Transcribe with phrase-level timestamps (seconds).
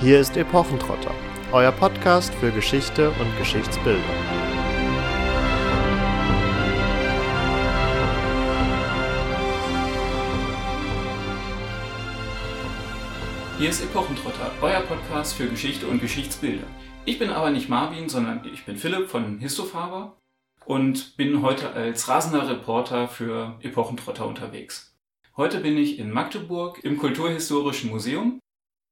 [0.00, 1.14] Hier ist Epochentrotter,
[1.52, 4.02] euer Podcast für Geschichte und Geschichtsbildung.
[13.56, 16.66] Hier ist Epochentrotter, euer Podcast für Geschichte und Geschichtsbilder.
[17.04, 20.16] Ich bin aber nicht Marvin, sondern ich bin Philipp von Histofaber
[20.66, 24.92] und bin heute als rasender Reporter für Epochentrotter unterwegs.
[25.36, 28.40] Heute bin ich in Magdeburg im Kulturhistorischen Museum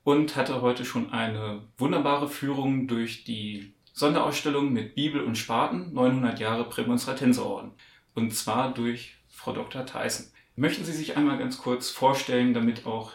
[0.05, 6.38] und hatte heute schon eine wunderbare Führung durch die Sonderausstellung mit Bibel und Spaten 900
[6.41, 7.73] Jahre Prämonstratenserorden.
[8.15, 9.87] Und zwar durch Frau Dr.
[9.87, 10.33] Theissen.
[10.57, 13.12] Möchten Sie sich einmal ganz kurz vorstellen, damit auch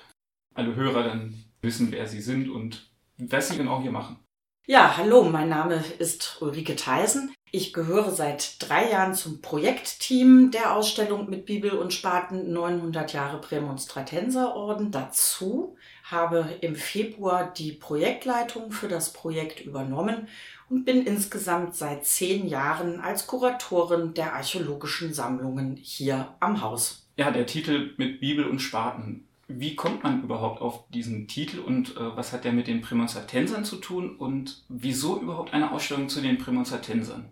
[0.53, 4.19] alle Hörer dann wissen, wer Sie sind und was Sie genau hier machen?
[4.65, 7.33] Ja, hallo, mein Name ist Ulrike Theisen.
[7.51, 13.39] Ich gehöre seit drei Jahren zum Projektteam der Ausstellung mit Bibel und Spaten 900 Jahre
[13.39, 15.77] Prämonstratenserorden dazu,
[16.11, 20.27] habe im Februar die Projektleitung für das Projekt übernommen
[20.69, 27.07] und bin insgesamt seit zehn Jahren als Kuratorin der archäologischen Sammlungen hier am Haus.
[27.17, 29.27] Ja, der Titel mit Bibel und Spaten.
[29.49, 33.63] Wie kommt man überhaupt auf diesen Titel und äh, was hat der mit den Prämonstratensern
[33.63, 37.29] zu tun und wieso überhaupt eine Ausstellung zu den Prämonstratensern?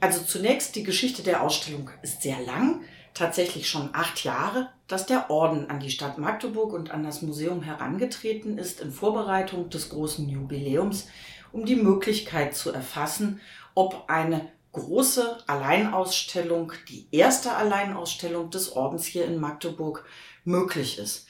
[0.00, 2.82] Also zunächst, die Geschichte der Ausstellung ist sehr lang,
[3.18, 7.62] tatsächlich schon acht Jahre, dass der Orden an die Stadt Magdeburg und an das Museum
[7.62, 11.08] herangetreten ist in Vorbereitung des großen Jubiläums,
[11.52, 13.40] um die Möglichkeit zu erfassen,
[13.74, 20.04] ob eine große Alleinausstellung, die erste Alleinausstellung des Ordens hier in Magdeburg,
[20.44, 21.26] möglich ist.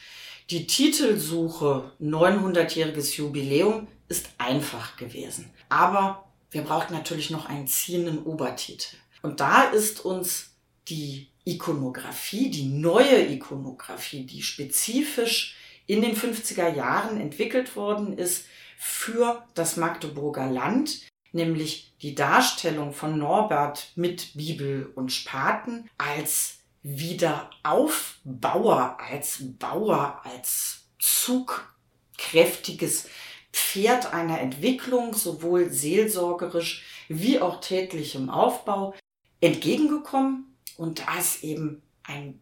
[0.50, 5.50] Die Titelsuche 900-jähriges Jubiläum ist einfach gewesen.
[5.68, 8.96] Aber wir brauchten natürlich noch einen ziehenden Obertitel.
[9.22, 10.54] Und da ist uns
[10.88, 18.44] die Ikonografie, die neue Ikonografie, die spezifisch in den 50er Jahren entwickelt worden ist
[18.76, 28.98] für das Magdeburger Land, nämlich die Darstellung von Norbert mit Bibel und Spaten als Wiederaufbauer,
[29.00, 33.08] als Bauer, als zugkräftiges
[33.52, 38.94] Pferd einer Entwicklung, sowohl seelsorgerisch wie auch tätlichem Aufbau,
[39.40, 40.47] entgegengekommen.
[40.78, 42.40] Und da es eben ein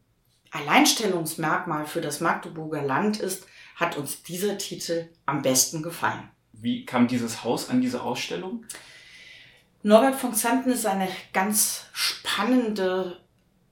[0.50, 6.28] Alleinstellungsmerkmal für das Magdeburger Land ist, hat uns dieser Titel am besten gefallen.
[6.52, 8.66] Wie kam dieses Haus an diese Ausstellung?
[9.82, 13.24] Norbert von Xanten ist eine ganz spannende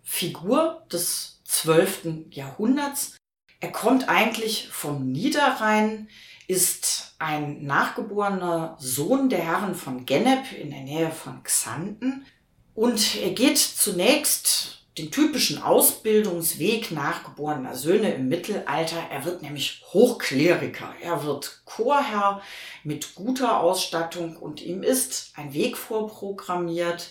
[0.02, 2.31] Figur des 12.
[2.31, 3.19] Jahrhunderts.
[3.60, 6.08] Er kommt eigentlich vom Niederrhein,
[6.48, 12.25] ist ein nachgeborener Sohn der Herren von Gennep in der Nähe von Xanten
[12.75, 18.99] und er geht zunächst den typischen Ausbildungsweg nachgeborener Söhne im Mittelalter.
[19.11, 20.95] Er wird nämlich Hochkleriker.
[21.03, 22.43] Er wird Chorherr
[22.85, 27.11] mit guter Ausstattung und ihm ist ein Weg vorprogrammiert,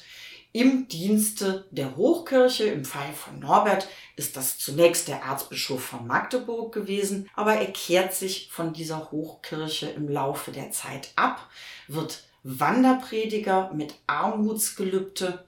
[0.54, 2.66] im Dienste der Hochkirche.
[2.66, 8.14] Im Fall von Norbert ist das zunächst der Erzbischof von Magdeburg gewesen, aber er kehrt
[8.14, 11.50] sich von dieser Hochkirche im Laufe der Zeit ab,
[11.88, 15.44] wird Wanderprediger mit Armutsgelübde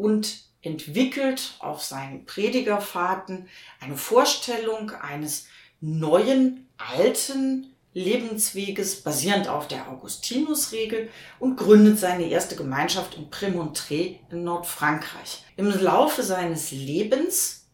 [0.00, 3.48] und entwickelt auf seinen Predigerfahrten
[3.80, 5.46] eine Vorstellung eines
[5.80, 14.44] neuen, alten, Lebensweges basierend auf der Augustinusregel und gründet seine erste Gemeinschaft in Prémontré in
[14.44, 15.44] Nordfrankreich.
[15.56, 17.66] Im Laufe seines Lebens,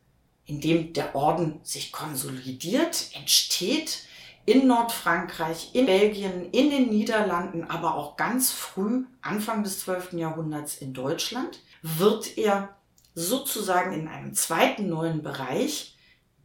[0.46, 4.04] in dem der Orden sich konsolidiert, entsteht
[4.46, 10.14] in Nordfrankreich, in Belgien, in den Niederlanden, aber auch ganz früh, Anfang des 12.
[10.14, 12.76] Jahrhunderts in Deutschland, wird er
[13.14, 15.96] sozusagen in einem zweiten neuen Bereich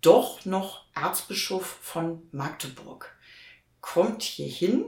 [0.02, 3.16] doch noch Erzbischof von Magdeburg
[3.82, 4.86] kommt hier hin,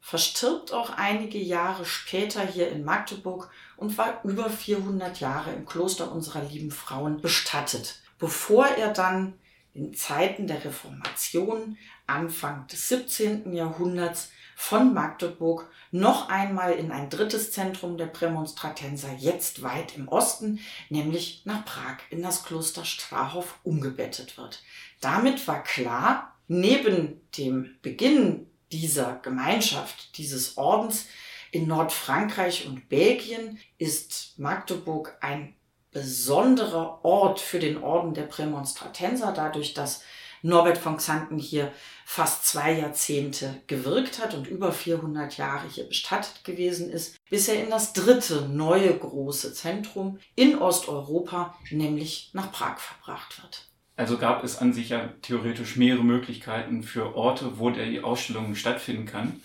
[0.00, 6.12] verstirbt auch einige Jahre später hier in Magdeburg und war über 400 Jahre im Kloster
[6.12, 9.38] unserer lieben Frauen bestattet, bevor er dann
[9.72, 13.54] in Zeiten der Reformation, Anfang des 17.
[13.54, 20.60] Jahrhunderts, von Magdeburg noch einmal in ein drittes Zentrum der Prämonstratenser, jetzt weit im Osten,
[20.88, 24.62] nämlich nach Prag in das Kloster Strahov umgebettet wird.
[25.00, 31.06] Damit war klar, neben dem Beginn dieser Gemeinschaft, dieses Ordens
[31.50, 35.54] in Nordfrankreich und Belgien ist Magdeburg ein
[35.92, 40.02] besonderer Ort für den Orden der Prämonstratenser, dadurch, dass
[40.44, 41.72] Norbert von Xanten hier
[42.04, 47.64] fast zwei Jahrzehnte gewirkt hat und über 400 Jahre hier bestattet gewesen ist, bis er
[47.64, 53.68] in das dritte neue große Zentrum in Osteuropa, nämlich nach Prag verbracht wird.
[53.96, 59.06] Also gab es an sich ja theoretisch mehrere Möglichkeiten für Orte, wo die Ausstellung stattfinden
[59.06, 59.40] kann.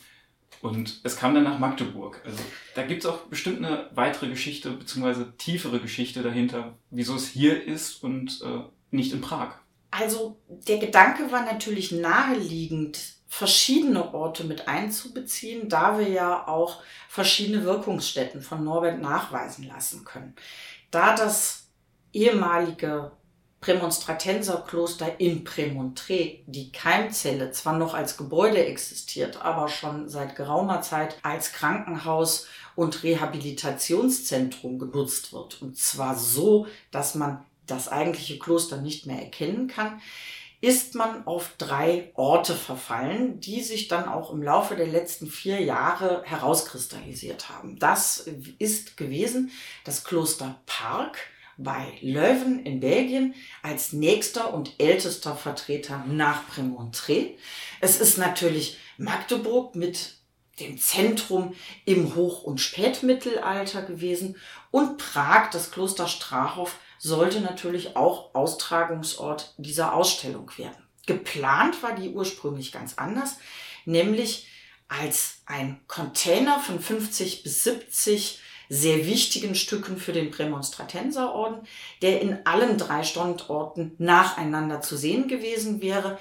[0.61, 2.21] Und es kam dann nach Magdeburg.
[2.25, 2.39] Also
[2.75, 7.63] da gibt es auch bestimmt eine weitere Geschichte, beziehungsweise tiefere Geschichte dahinter, wieso es hier
[7.63, 9.59] ist und äh, nicht in Prag.
[9.91, 17.63] Also der Gedanke war natürlich naheliegend, verschiedene Orte mit einzubeziehen, da wir ja auch verschiedene
[17.63, 20.35] Wirkungsstätten von Norbert nachweisen lassen können.
[20.89, 21.67] Da das
[22.11, 23.11] ehemalige
[23.61, 31.17] Prämonstratenserkloster in Premontre, die Keimzelle, zwar noch als Gebäude existiert, aber schon seit geraumer Zeit
[31.23, 35.61] als Krankenhaus und Rehabilitationszentrum genutzt wird.
[35.61, 40.01] Und zwar so, dass man das eigentliche Kloster nicht mehr erkennen kann,
[40.61, 45.61] ist man auf drei Orte verfallen, die sich dann auch im Laufe der letzten vier
[45.61, 47.79] Jahre herauskristallisiert haben.
[47.79, 48.27] Das
[48.57, 49.51] ist gewesen
[49.85, 51.19] das Kloster Park,
[51.59, 57.35] bei Leuven in Belgien als nächster und ältester Vertreter nach Premontré.
[57.81, 60.15] Es ist natürlich Magdeburg mit
[60.61, 61.53] dem Zentrum
[61.85, 64.37] im Hoch- und Spätmittelalter gewesen
[64.71, 70.77] und Prag, das Kloster Strachov, sollte natürlich auch Austragungsort dieser Ausstellung werden.
[71.07, 73.37] Geplant war die ursprünglich ganz anders,
[73.85, 74.47] nämlich
[74.87, 81.61] als ein Container von 50 bis 70 sehr wichtigen Stücken für den Prämonstratenserorden,
[82.03, 86.19] der in allen drei Standorten nacheinander zu sehen gewesen wäre,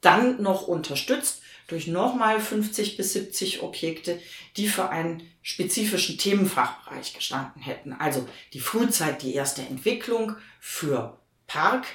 [0.00, 4.20] dann noch unterstützt durch nochmal 50 bis 70 Objekte,
[4.56, 7.92] die für einen spezifischen Themenfachbereich gestanden hätten.
[7.92, 11.86] Also die Frühzeit, die erste Entwicklung für Park,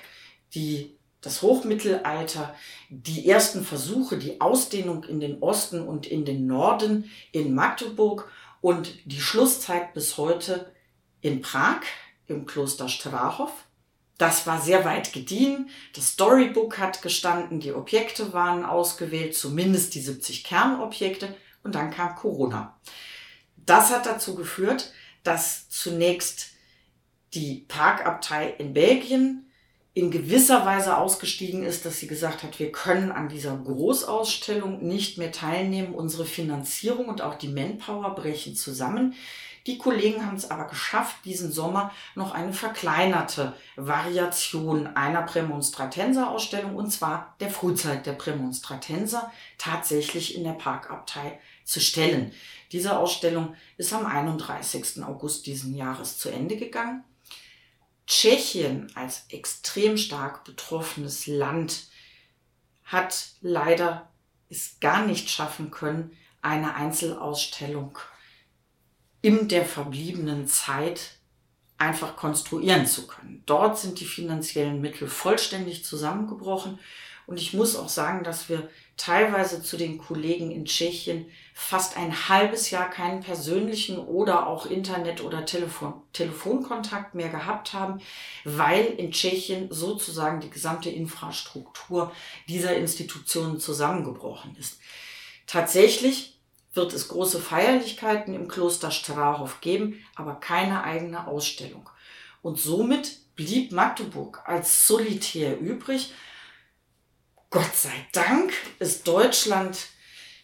[0.53, 2.55] die das Hochmittelalter,
[2.89, 8.29] die ersten Versuche, die Ausdehnung in den Osten und in den Norden in Magdeburg
[8.59, 10.71] und die Schlusszeit bis heute
[11.21, 11.81] in Prag
[12.27, 13.51] im Kloster Strachov.
[14.21, 15.71] Das war sehr weit gediehen.
[15.95, 21.35] Das Storybook hat gestanden, die Objekte waren ausgewählt, zumindest die 70 Kernobjekte.
[21.63, 22.79] Und dann kam Corona.
[23.55, 26.51] Das hat dazu geführt, dass zunächst
[27.33, 29.51] die Parkabtei in Belgien
[29.95, 35.17] in gewisser Weise ausgestiegen ist, dass sie gesagt hat, wir können an dieser Großausstellung nicht
[35.17, 35.95] mehr teilnehmen.
[35.95, 39.15] Unsere Finanzierung und auch die Manpower brechen zusammen.
[39.67, 46.89] Die Kollegen haben es aber geschafft, diesen Sommer noch eine verkleinerte Variation einer Prämonstratenser-Ausstellung, und
[46.91, 52.33] zwar der Frühzeit der Prämonstratenser, tatsächlich in der Parkabtei zu stellen.
[52.71, 55.03] Diese Ausstellung ist am 31.
[55.03, 57.03] August diesen Jahres zu Ende gegangen.
[58.07, 61.87] Tschechien als extrem stark betroffenes Land
[62.83, 64.09] hat leider
[64.49, 67.97] es gar nicht schaffen können, eine Einzelausstellung
[69.21, 71.17] in der verbliebenen Zeit
[71.77, 73.43] einfach konstruieren zu können.
[73.45, 76.79] Dort sind die finanziellen Mittel vollständig zusammengebrochen
[77.27, 82.29] und ich muss auch sagen, dass wir teilweise zu den Kollegen in Tschechien fast ein
[82.29, 88.01] halbes Jahr keinen persönlichen oder auch Internet- oder Telefon Telefonkontakt mehr gehabt haben,
[88.43, 92.11] weil in Tschechien sozusagen die gesamte Infrastruktur
[92.47, 94.79] dieser Institutionen zusammengebrochen ist.
[95.47, 96.40] Tatsächlich
[96.73, 101.89] wird es große Feierlichkeiten im Kloster Strahov geben, aber keine eigene Ausstellung.
[102.41, 106.13] Und somit blieb Magdeburg als solitär übrig.
[107.49, 109.77] Gott sei Dank ist Deutschland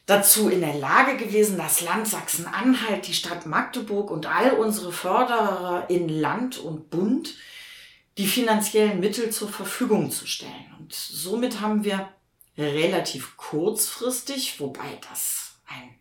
[0.06, 5.90] dazu in der Lage gewesen, das Land Sachsen-Anhalt, die Stadt Magdeburg und all unsere Förderer
[5.90, 7.36] in Land und Bund
[8.18, 10.76] die finanziellen Mittel zur Verfügung zu stellen.
[10.80, 12.10] Und somit haben wir
[12.58, 15.96] relativ kurzfristig, wobei das ein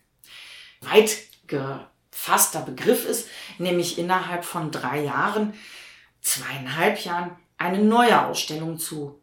[0.80, 1.16] weit
[1.46, 3.28] gefasster Begriff ist,
[3.58, 5.54] nämlich innerhalb von drei Jahren,
[6.20, 9.20] zweieinhalb Jahren, eine neue Ausstellung zu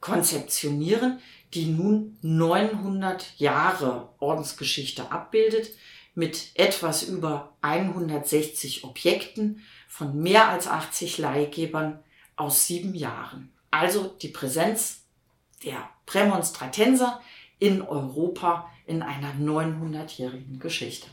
[0.00, 1.20] konzeptionieren,
[1.54, 5.70] die nun 900 Jahre Ordensgeschichte abbildet,
[6.14, 12.02] mit etwas über 160 Objekten von mehr als 80 Leihgebern
[12.36, 13.52] aus sieben Jahren.
[13.70, 15.04] Also die Präsenz
[15.64, 17.20] der Prämonstratenser
[17.62, 21.06] in Europa in einer 900-jährigen Geschichte.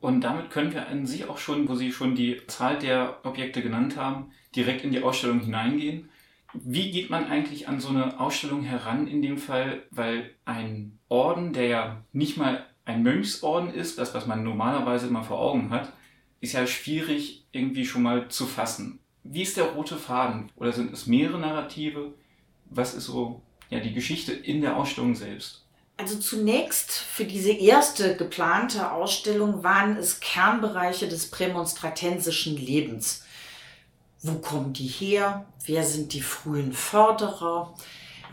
[0.00, 3.60] Und damit können wir an sich auch schon, wo Sie schon die Zahl der Objekte
[3.60, 6.08] genannt haben, direkt in die Ausstellung hineingehen.
[6.54, 11.52] Wie geht man eigentlich an so eine Ausstellung heran in dem Fall, weil ein Orden,
[11.52, 15.92] der ja nicht mal ein Mönchsorden ist, das, was man normalerweise immer vor Augen hat,
[16.40, 18.98] ist ja schwierig irgendwie schon mal zu fassen.
[19.24, 20.50] Wie ist der rote Faden?
[20.56, 22.14] Oder sind es mehrere Narrative?
[22.70, 25.61] Was ist so ja, die Geschichte in der Ausstellung selbst?
[25.96, 33.24] Also zunächst für diese erste geplante Ausstellung waren es Kernbereiche des prämonstratensischen Lebens.
[34.20, 37.74] Wo kommen die her, wer sind die frühen Förderer,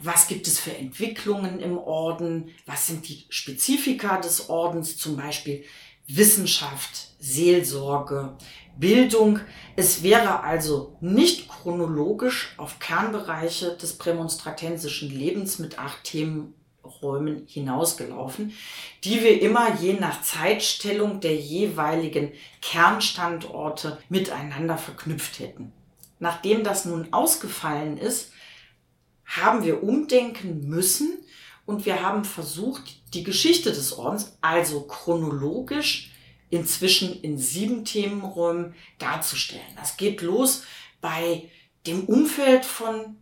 [0.02, 5.64] was gibt es für Entwicklungen im Orden, was sind die Spezifika des Ordens, zum Beispiel
[6.08, 8.38] Wissenschaft, Seelsorge,
[8.78, 9.42] Bildung.
[9.76, 16.04] Es wäre also nicht chronologisch auf Kernbereiche des prämonstratensischen Lebens mit acht
[17.00, 18.54] Themenräumen hinausgelaufen,
[19.04, 25.72] die wir immer je nach Zeitstellung der jeweiligen Kernstandorte miteinander verknüpft hätten.
[26.20, 28.32] Nachdem das nun ausgefallen ist,
[29.26, 31.18] haben wir umdenken müssen
[31.66, 36.12] und wir haben versucht, die Geschichte des Ordens, also chronologisch,
[36.50, 39.62] inzwischen in sieben Themenräumen darzustellen.
[39.76, 40.64] Das geht los
[41.00, 41.50] bei
[41.86, 43.18] dem Umfeld von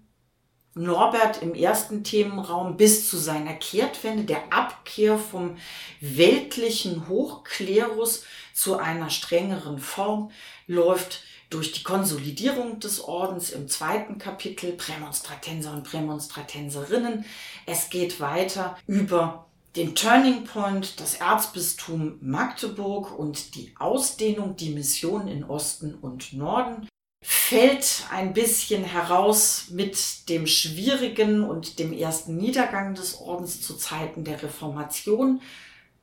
[0.77, 5.57] Norbert im ersten Themenraum bis zu seiner Kehrtwende, der Abkehr vom
[6.01, 10.31] weltlichen Hochklerus zu einer strengeren Form,
[10.67, 17.25] läuft durch die Konsolidierung des Ordens im zweiten Kapitel Prämonstratenser und Prämonstratenserinnen.
[17.65, 25.27] Es geht weiter über den Turning Point, das Erzbistum Magdeburg und die Ausdehnung, die Mission
[25.27, 26.87] in Osten und Norden,
[27.29, 34.23] fällt ein bisschen heraus mit dem schwierigen und dem ersten Niedergang des Ordens zu Zeiten
[34.23, 35.41] der Reformation,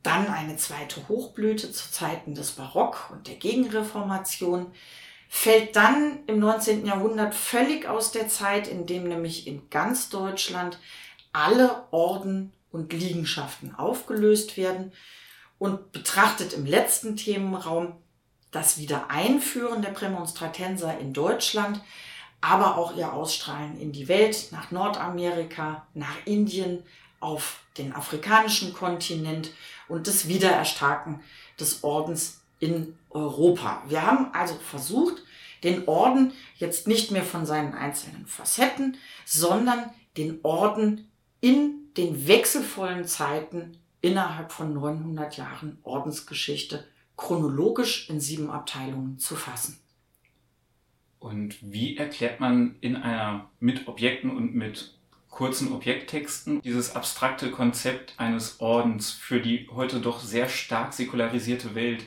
[0.02, 4.66] dann eine zweite Hochblüte zu Zeiten des Barock und der Gegenreformation,
[5.30, 6.84] fällt dann im 19.
[6.84, 10.78] Jahrhundert völlig aus der Zeit, in dem nämlich in ganz Deutschland
[11.32, 14.92] alle Orden und Liegenschaften aufgelöst werden
[15.56, 17.94] und betrachtet im letzten Themenraum
[18.54, 21.80] das Wiedereinführen der Prämonstratenser in Deutschland,
[22.40, 26.82] aber auch ihr Ausstrahlen in die Welt, nach Nordamerika, nach Indien,
[27.18, 29.50] auf den afrikanischen Kontinent
[29.88, 31.20] und das Wiedererstarken
[31.58, 33.82] des Ordens in Europa.
[33.88, 35.22] Wir haben also versucht,
[35.62, 43.06] den Orden jetzt nicht mehr von seinen einzelnen Facetten, sondern den Orden in den wechselvollen
[43.06, 49.78] Zeiten innerhalb von 900 Jahren Ordensgeschichte chronologisch in sieben Abteilungen zu fassen.
[51.18, 54.98] Und wie erklärt man in einer mit Objekten und mit
[55.30, 62.04] kurzen Objekttexten dieses abstrakte Konzept eines Ordens für die heute doch sehr stark säkularisierte Welt?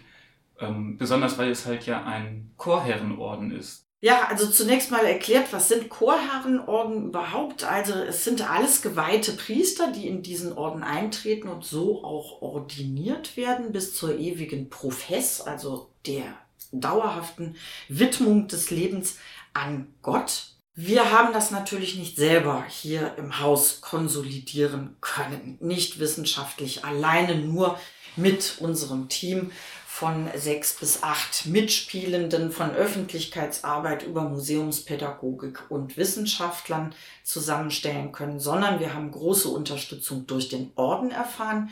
[0.59, 3.86] Ähm, besonders weil es halt ja ein Chorherrenorden ist.
[3.99, 7.63] Ja, also zunächst mal erklärt, was sind Chorherrenorden überhaupt?
[7.63, 13.35] Also es sind alles geweihte Priester, die in diesen Orden eintreten und so auch ordiniert
[13.37, 16.25] werden bis zur ewigen Profess, also der
[16.71, 17.55] dauerhaften
[17.87, 19.17] Widmung des Lebens
[19.53, 20.57] an Gott.
[20.75, 27.79] Wir haben das natürlich nicht selber hier im Haus konsolidieren können, nicht wissenschaftlich, alleine nur
[28.15, 29.51] mit unserem Team
[29.97, 38.93] von sechs bis acht Mitspielenden von Öffentlichkeitsarbeit über Museumspädagogik und Wissenschaftlern zusammenstellen können, sondern wir
[38.93, 41.71] haben große Unterstützung durch den Orden erfahren.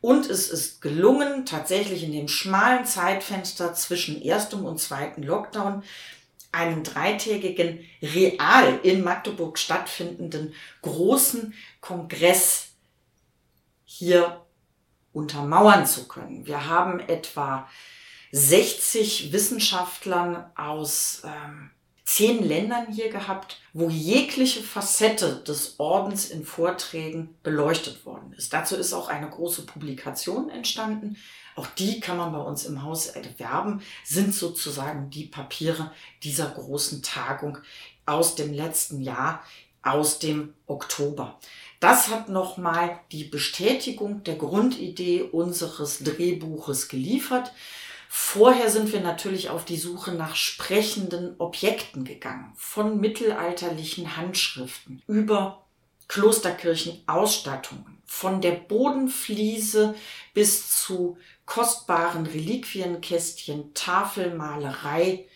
[0.00, 5.82] Und es ist gelungen, tatsächlich in dem schmalen Zeitfenster zwischen erstem und zweiten Lockdown
[6.52, 11.52] einen dreitägigen real in Magdeburg stattfindenden großen
[11.82, 12.68] Kongress
[13.84, 14.45] hier
[15.16, 16.46] untermauern zu können.
[16.46, 17.66] Wir haben etwa
[18.32, 21.70] 60 Wissenschaftlern aus ähm,
[22.04, 28.52] zehn Ländern hier gehabt, wo jegliche Facette des Ordens in Vorträgen beleuchtet worden ist.
[28.52, 31.16] Dazu ist auch eine große Publikation entstanden.
[31.56, 35.92] Auch die kann man bei uns im Haus erwerben, sind sozusagen die Papiere
[36.22, 37.56] dieser großen Tagung
[38.04, 39.42] aus dem letzten Jahr,
[39.86, 41.38] aus dem Oktober.
[41.80, 47.52] Das hat nochmal die Bestätigung der Grundidee unseres Drehbuches geliefert.
[48.08, 55.66] Vorher sind wir natürlich auf die Suche nach sprechenden Objekten gegangen, von mittelalterlichen Handschriften über
[56.08, 59.94] Klosterkirchenausstattungen, von der Bodenfliese
[60.32, 65.26] bis zu kostbaren Reliquienkästchen, Tafelmalerei,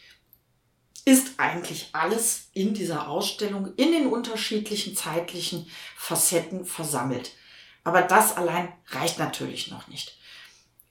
[1.04, 5.66] ist eigentlich alles in dieser Ausstellung in den unterschiedlichen zeitlichen
[5.97, 7.33] Facetten versammelt.
[7.85, 10.16] Aber das allein reicht natürlich noch nicht.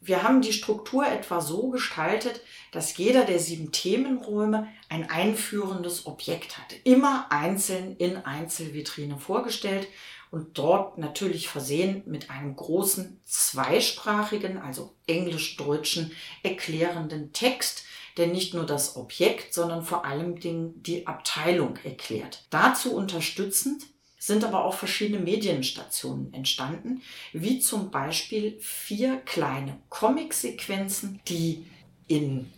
[0.01, 6.57] Wir haben die Struktur etwa so gestaltet, dass jeder der sieben Themenräume ein einführendes Objekt
[6.57, 6.73] hat.
[6.85, 9.87] Immer einzeln in Einzelvitrine vorgestellt
[10.31, 16.11] und dort natürlich versehen mit einem großen zweisprachigen, also englisch-deutschen
[16.43, 17.83] erklärenden Text,
[18.17, 22.45] der nicht nur das Objekt, sondern vor allem die Abteilung erklärt.
[22.49, 23.83] Dazu unterstützend
[24.17, 27.01] sind aber auch verschiedene Medienstationen entstanden,
[27.31, 31.65] wie zum Beispiel vier kleine Comic-Sequenzen, die
[32.07, 32.51] in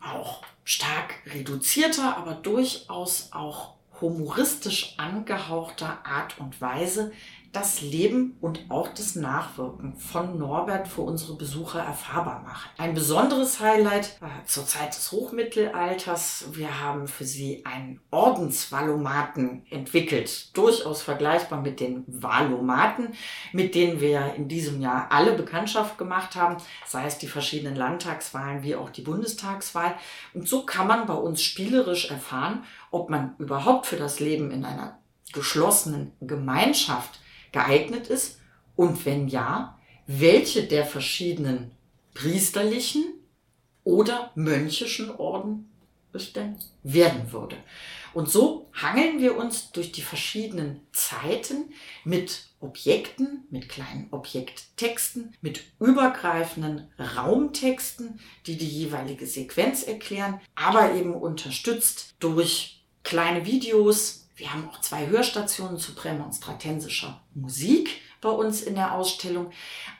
[0.00, 7.12] auch stark reduzierter, aber durchaus auch humoristisch angehauchter Art und Weise
[7.56, 12.68] das Leben und auch das Nachwirken von Norbert für unsere Besucher erfahrbar machen.
[12.76, 16.48] Ein besonderes Highlight zur Zeit des Hochmittelalters.
[16.52, 23.14] Wir haben für sie einen Ordensvalomaten entwickelt, durchaus vergleichbar mit den Valomaten,
[23.52, 28.64] mit denen wir in diesem Jahr alle Bekanntschaft gemacht haben, sei es die verschiedenen Landtagswahlen
[28.64, 29.94] wie auch die Bundestagswahl.
[30.34, 34.66] Und so kann man bei uns spielerisch erfahren, ob man überhaupt für das Leben in
[34.66, 34.98] einer
[35.32, 37.18] geschlossenen Gemeinschaft
[37.56, 38.38] geeignet ist
[38.76, 41.70] und wenn ja, welche der verschiedenen
[42.12, 43.14] priesterlichen
[43.82, 45.70] oder mönchischen Orden
[46.12, 47.56] es denn werden würde.
[48.12, 51.72] Und so hangeln wir uns durch die verschiedenen Zeiten
[52.04, 61.14] mit Objekten, mit kleinen Objekttexten, mit übergreifenden Raumtexten, die die jeweilige Sequenz erklären, aber eben
[61.14, 68.74] unterstützt durch kleine Videos, wir haben auch zwei Hörstationen zu prämonstratensischer Musik bei uns in
[68.74, 69.50] der Ausstellung.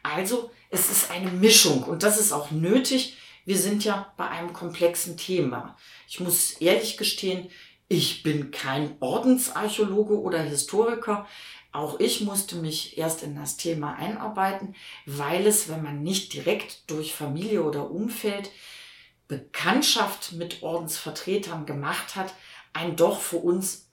[0.02, 3.16] Also es ist eine Mischung und das ist auch nötig.
[3.46, 5.76] Wir sind ja bei einem komplexen Thema.
[6.08, 7.48] Ich muss ehrlich gestehen,
[7.88, 11.26] ich bin kein Ordensarchäologe oder Historiker.
[11.72, 14.74] Auch ich musste mich erst in das Thema einarbeiten,
[15.04, 18.50] weil es, wenn man nicht direkt durch Familie oder Umfeld
[19.28, 22.34] Bekanntschaft mit Ordensvertretern gemacht hat,
[22.72, 23.85] ein doch für uns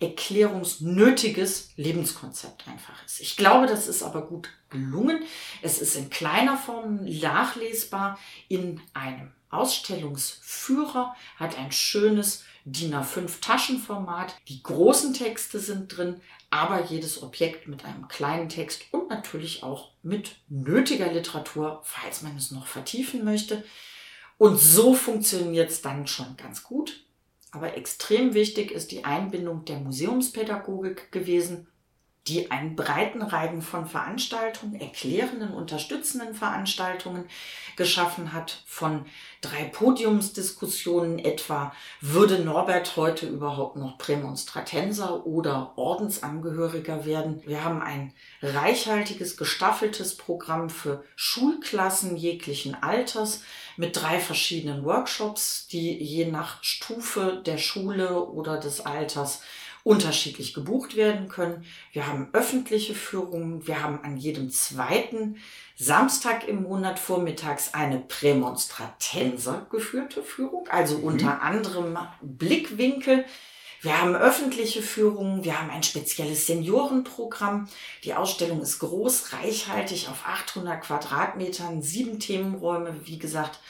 [0.00, 3.20] erklärungsnötiges Lebenskonzept einfach ist.
[3.20, 5.22] Ich glaube, das ist aber gut gelungen.
[5.60, 14.36] Es ist in kleiner Form nachlesbar in einem Ausstellungsführer, hat ein schönes DIN A5 Taschenformat.
[14.48, 19.92] Die großen Texte sind drin, aber jedes Objekt mit einem kleinen Text und natürlich auch
[20.02, 23.64] mit nötiger Literatur, falls man es noch vertiefen möchte.
[24.36, 27.04] Und so funktioniert es dann schon ganz gut.
[27.50, 31.66] Aber extrem wichtig ist die Einbindung der Museumspädagogik gewesen,
[32.28, 37.24] die einen breiten Reigen von Veranstaltungen, erklärenden, unterstützenden Veranstaltungen
[37.76, 39.06] geschaffen hat, von
[39.40, 47.42] drei Podiumsdiskussionen etwa, würde Norbert heute überhaupt noch Prämonstratenser oder Ordensangehöriger werden?
[47.46, 53.42] Wir haben ein reichhaltiges, gestaffeltes Programm für Schulklassen jeglichen Alters
[53.78, 59.40] mit drei verschiedenen Workshops, die je nach Stufe der Schule oder des Alters
[59.84, 61.64] unterschiedlich gebucht werden können.
[61.92, 63.66] Wir haben öffentliche Führungen.
[63.66, 65.36] Wir haben an jedem zweiten
[65.76, 71.04] Samstag im Monat vormittags eine Prämonstratenser geführte Führung, also mhm.
[71.04, 73.24] unter anderem Blickwinkel.
[73.80, 77.68] Wir haben öffentliche Führungen, wir haben ein spezielles Seniorenprogramm.
[78.02, 83.60] Die Ausstellung ist groß, reichhaltig auf 800 Quadratmetern, sieben Themenräume, wie gesagt,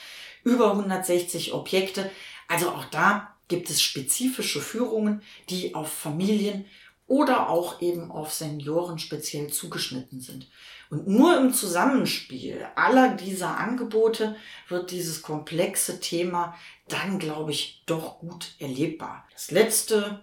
[0.44, 2.10] über 160 Objekte.
[2.46, 6.64] Also auch da gibt es spezifische Führungen, die auf Familien
[7.06, 10.48] oder auch eben auf Senioren speziell zugeschnitten sind.
[10.90, 14.36] Und nur im Zusammenspiel aller dieser Angebote
[14.68, 16.56] wird dieses komplexe Thema
[16.88, 19.26] dann, glaube ich, doch gut erlebbar.
[19.32, 20.22] Das letzte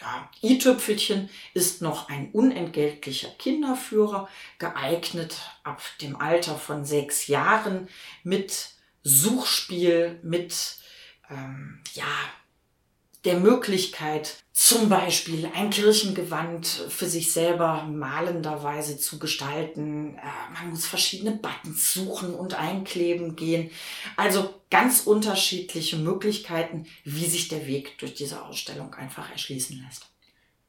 [0.00, 7.88] ja, i-Tüpfelchen ist noch ein unentgeltlicher Kinderführer, geeignet ab dem Alter von sechs Jahren
[8.22, 8.70] mit
[9.02, 10.76] Suchspiel, mit
[11.30, 12.04] ähm, ja,
[13.24, 20.16] der Möglichkeit, zum Beispiel ein Kirchengewand für sich selber malenderweise zu gestalten.
[20.16, 23.70] Äh, man muss verschiedene Buttons suchen und einkleben gehen.
[24.16, 30.06] Also ganz unterschiedliche Möglichkeiten, wie sich der Weg durch diese Ausstellung einfach erschließen lässt.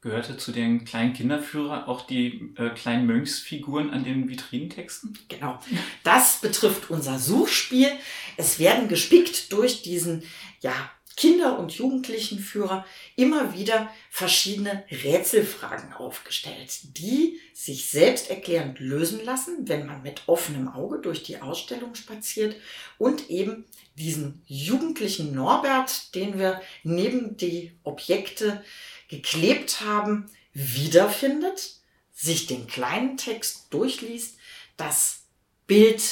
[0.02, 5.18] Gehörte zu den kleinen Kinderführer auch die äh, kleinen Mönchsfiguren an den Vitrinentexten?
[5.28, 5.60] Genau.
[6.04, 7.90] Das betrifft unser Suchspiel.
[8.38, 10.22] Es werden gespickt durch diesen,
[10.60, 10.72] ja,
[11.16, 19.86] Kinder- und Jugendlichenführer immer wieder verschiedene Rätselfragen aufgestellt, die sich selbst erklärend lösen lassen, wenn
[19.86, 22.56] man mit offenem Auge durch die Ausstellung spaziert
[22.96, 28.64] und eben diesen jugendlichen Norbert, den wir neben die Objekte
[29.08, 31.74] geklebt haben, wiederfindet,
[32.12, 34.36] sich den kleinen Text durchliest,
[34.76, 35.24] das
[35.66, 36.02] Bild,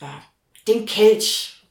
[0.00, 0.06] äh,
[0.66, 1.61] den Kelch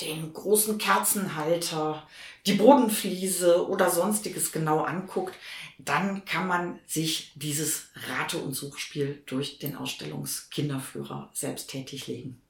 [0.00, 2.06] den großen Kerzenhalter,
[2.46, 5.34] die Bodenfliese oder sonstiges genau anguckt,
[5.78, 12.40] dann kann man sich dieses Rate- und Suchspiel durch den Ausstellungskinderführer selbst tätig legen.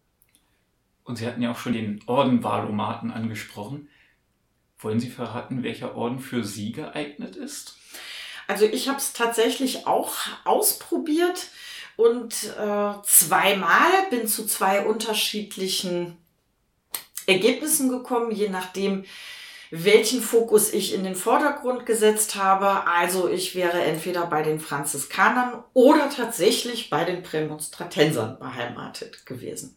[1.05, 3.89] Und Sie hatten ja auch schon den Orden Wahlomaten angesprochen.
[4.79, 7.77] Wollen Sie verraten, welcher Orden für Sie geeignet ist?
[8.47, 11.49] Also ich habe es tatsächlich auch ausprobiert
[11.97, 16.19] und äh, zweimal bin zu zwei unterschiedlichen
[17.27, 19.05] Ergebnissen gekommen, je nachdem,
[19.71, 22.87] welchen Fokus ich in den Vordergrund gesetzt habe.
[22.87, 29.77] Also ich wäre entweder bei den Franziskanern oder tatsächlich bei den Prämonstratensern beheimatet gewesen.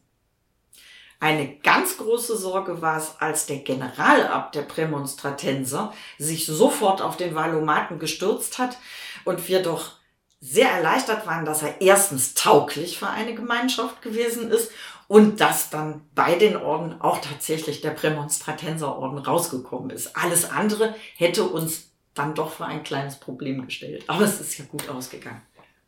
[1.19, 7.33] Eine ganz große Sorge war es, als der Generalabt der Prämonstratenser sich sofort auf den
[7.33, 8.77] Valomaten gestürzt hat
[9.25, 9.93] und wir doch
[10.39, 14.71] sehr erleichtert waren, dass er erstens tauglich für eine Gemeinschaft gewesen ist
[15.07, 20.15] und dass dann bei den Orden auch tatsächlich der Prämonstratenserorden rausgekommen ist.
[20.17, 24.03] Alles andere hätte uns dann doch für ein kleines Problem gestellt.
[24.07, 25.41] Aber es ist ja gut ausgegangen.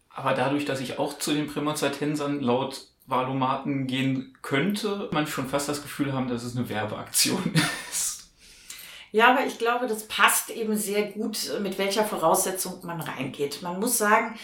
[0.10, 5.68] Aber dadurch, dass ich auch zu den Prämonstratensern laut Wahlomaten gehen könnte, man schon fast
[5.68, 7.54] das Gefühl haben, dass es eine Werbeaktion
[7.90, 8.30] ist.
[9.12, 13.64] Ja, aber ich glaube, das passt eben sehr gut, mit welcher Voraussetzung man reingeht.
[13.64, 14.36] Man muss sagen,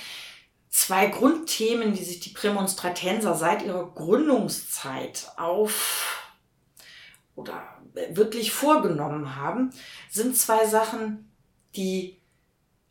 [0.76, 6.34] zwei Grundthemen, die sich die Prämonstratenser seit ihrer Gründungszeit auf
[7.34, 7.64] oder
[8.12, 9.70] wirklich vorgenommen haben,
[10.10, 11.32] sind zwei Sachen,
[11.78, 12.18] die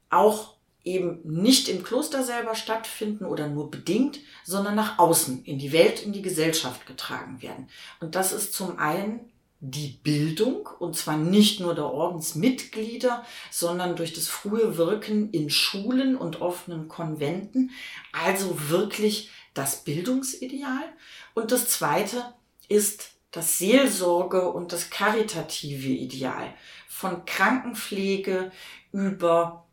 [0.08, 5.72] auch eben nicht im Kloster selber stattfinden oder nur bedingt, sondern nach außen, in die
[5.72, 7.68] Welt, in die Gesellschaft getragen werden.
[8.00, 9.30] Und das ist zum einen
[9.70, 16.16] die Bildung, und zwar nicht nur der Ordensmitglieder, sondern durch das frühe Wirken in Schulen
[16.16, 17.70] und offenen Konventen,
[18.12, 20.85] also wirklich das Bildungsideal.
[21.33, 22.35] Und das Zweite
[22.68, 26.53] ist das Seelsorge und das karitative Ideal
[26.87, 28.53] von Krankenpflege
[28.92, 29.66] über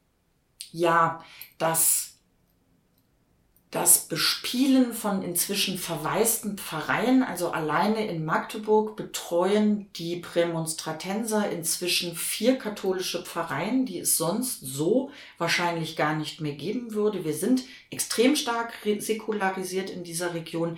[0.72, 1.22] ja,
[1.58, 2.11] das
[3.72, 12.58] das Bespielen von inzwischen verwaisten Pfarreien, also alleine in Magdeburg betreuen die Prämonstratenser inzwischen vier
[12.58, 17.24] katholische Pfarreien, die es sonst so wahrscheinlich gar nicht mehr geben würde.
[17.24, 20.78] Wir sind extrem stark säkularisiert in dieser Region.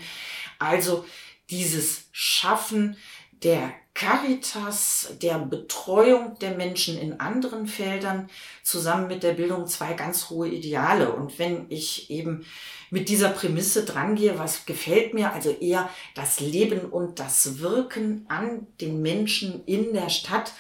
[0.59, 1.03] Also
[1.49, 2.95] dieses Schaffen
[3.31, 8.27] der Caritas, der Betreuung der Menschen in anderen Feldern
[8.63, 11.13] zusammen mit der Bildung zwei ganz hohe Ideale.
[11.13, 12.45] Und wenn ich eben
[12.89, 18.65] mit dieser Prämisse drangehe, was gefällt mir, also eher das Leben und das Wirken an
[18.81, 20.53] den Menschen in der Stadt,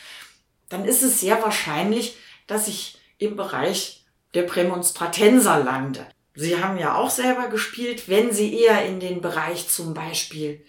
[0.69, 2.15] dann ist es sehr wahrscheinlich,
[2.45, 6.05] dass ich im Bereich der Prämonstratenser lande.
[6.35, 10.65] Sie haben ja auch selber gespielt, wenn Sie eher in den Bereich zum Beispiel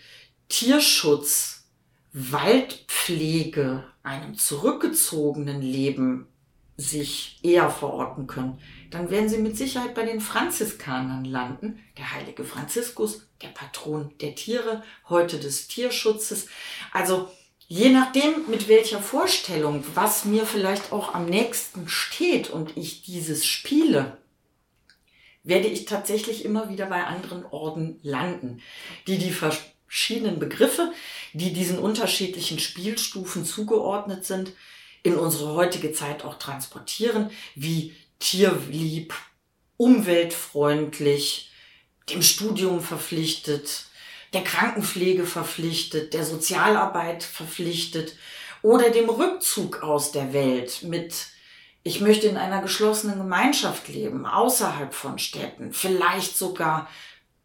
[0.49, 1.64] Tierschutz
[2.17, 6.29] Waldpflege, einem zurückgezogenen Leben
[6.77, 11.81] sich eher verorten können, dann werden Sie mit Sicherheit bei den Franziskanern landen.
[11.99, 16.47] Der heilige Franziskus, der Patron der Tiere, heute des Tierschutzes.
[16.93, 17.29] Also
[17.67, 23.45] je nachdem, mit welcher Vorstellung, was mir vielleicht auch am nächsten steht und ich dieses
[23.45, 24.19] spiele,
[25.43, 28.63] werde ich tatsächlich immer wieder bei anderen Orden landen,
[29.09, 29.33] die die
[29.95, 30.93] verschiedenen Begriffe,
[31.35, 34.51] die diesen unterschiedlichen Spielstufen zugeordnet sind,
[35.05, 39.15] in unsere heutige Zeit auch transportieren, wie tierlieb,
[39.77, 41.53] umweltfreundlich,
[42.11, 43.85] dem Studium verpflichtet,
[44.33, 48.17] der Krankenpflege verpflichtet, der Sozialarbeit verpflichtet
[48.63, 51.29] oder dem Rückzug aus der Welt mit
[51.87, 56.89] ich möchte in einer geschlossenen Gemeinschaft leben, außerhalb von Städten, vielleicht sogar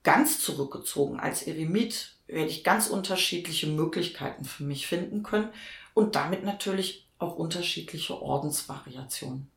[0.02, 5.50] ganz zurückgezogen als Eremit werde ich ganz unterschiedliche Möglichkeiten für mich finden können
[5.94, 9.50] und damit natürlich auch unterschiedliche Ordensvariationen.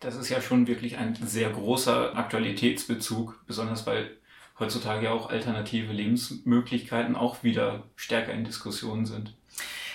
[0.00, 4.16] Das ist ja schon wirklich ein sehr großer Aktualitätsbezug, besonders weil
[4.58, 9.34] heutzutage ja auch alternative Lebensmöglichkeiten auch wieder stärker in Diskussion sind.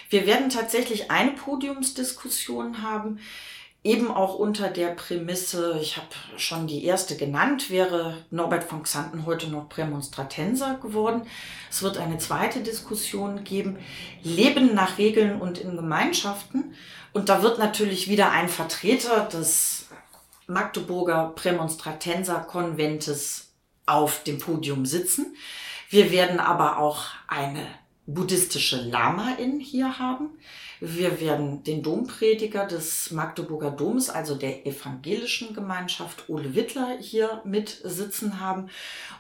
[0.10, 3.20] Wir werden tatsächlich eine Podiumsdiskussion haben,
[3.86, 9.26] Eben auch unter der Prämisse, ich habe schon die erste genannt, wäre Norbert von Xanten
[9.26, 11.24] heute noch Prämonstratenser geworden.
[11.70, 13.78] Es wird eine zweite Diskussion geben,
[14.22, 16.76] Leben nach Regeln und in Gemeinschaften.
[17.12, 19.88] Und da wird natürlich wieder ein Vertreter des
[20.48, 23.52] Magdeburger Prämonstratenser Konventes
[23.86, 25.36] auf dem Podium sitzen.
[25.90, 27.68] Wir werden aber auch eine
[28.06, 30.30] buddhistische Lama-In hier haben.
[30.86, 37.70] Wir werden den Domprediger des Magdeburger Doms, also der evangelischen Gemeinschaft Ole Wittler hier mit
[37.86, 38.70] sitzen haben.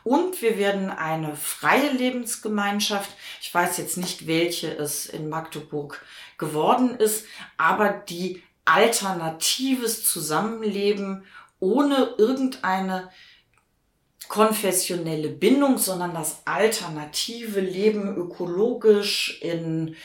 [0.04, 3.10] Und wir werden eine freie Lebensgemeinschaft,
[3.42, 6.06] ich weiß jetzt nicht, welche es in Magdeburg
[6.38, 11.24] geworden ist, aber die alternatives Zusammenleben
[11.62, 13.10] ohne irgendeine
[14.34, 19.96] konfessionelle Bindung, sondern das alternative Leben ökologisch in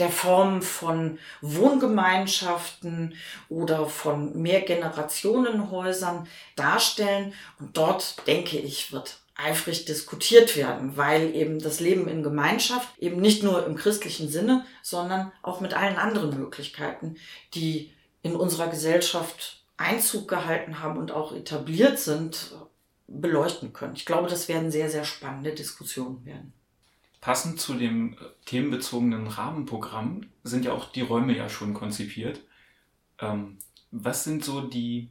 [0.00, 3.14] der Form von Wohngemeinschaften
[3.48, 7.32] oder von Mehrgenerationenhäusern darstellen.
[7.60, 13.20] Und dort, denke ich, wird eifrig diskutiert werden, weil eben das Leben in Gemeinschaft eben
[13.20, 17.18] nicht nur im christlichen Sinne, sondern auch mit allen anderen Möglichkeiten,
[17.54, 22.50] die in unserer Gesellschaft Einzug gehalten haben und auch etabliert sind,
[23.08, 23.94] beleuchten können.
[23.94, 26.52] Ich glaube, das werden sehr, sehr spannende Diskussionen werden.
[27.20, 32.40] Passend zu dem äh, themenbezogenen Rahmenprogramm sind ja auch die Räume ja schon konzipiert.
[33.20, 33.58] Ähm,
[33.90, 35.10] was sind so die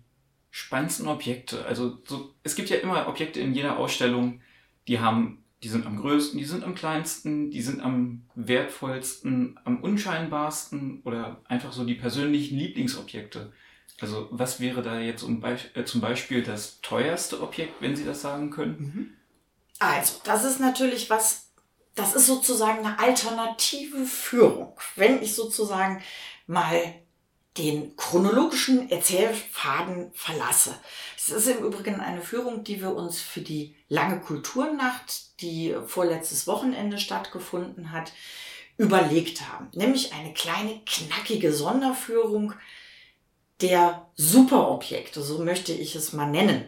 [0.51, 1.65] spannendsten Objekte?
[1.65, 4.41] Also so, es gibt ja immer Objekte in jeder Ausstellung,
[4.87, 9.81] die haben, die sind am größten, die sind am kleinsten, die sind am wertvollsten, am
[9.81, 13.51] unscheinbarsten oder einfach so die persönlichen Lieblingsobjekte.
[14.01, 18.05] Also was wäre da jetzt um Be äh, zum Beispiel das teuerste Objekt, wenn Sie
[18.05, 18.77] das sagen können?
[18.79, 19.13] Mhm.
[19.79, 21.49] Also, das ist natürlich was,
[21.95, 24.77] das ist sozusagen eine alternative Führung.
[24.95, 26.01] Wenn ich sozusagen
[26.47, 26.93] mal
[27.57, 30.75] den chronologischen Erzählfaden verlasse.
[31.15, 36.47] Es ist im Übrigen eine Führung, die wir uns für die lange Kulturnacht, die vorletztes
[36.47, 38.11] Wochenende stattgefunden hat,
[38.77, 39.69] überlegt haben.
[39.73, 42.53] Nämlich eine kleine, knackige Sonderführung
[43.61, 46.65] der Superobjekte, so möchte ich es mal nennen.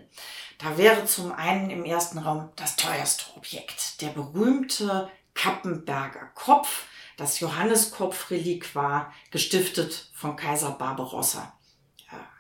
[0.58, 7.40] Da wäre zum einen im ersten Raum das teuerste Objekt, der berühmte Kappenberger Kopf, das
[7.40, 11.54] Johanneskopfrelik war, gestiftet von Kaiser Barbarossa.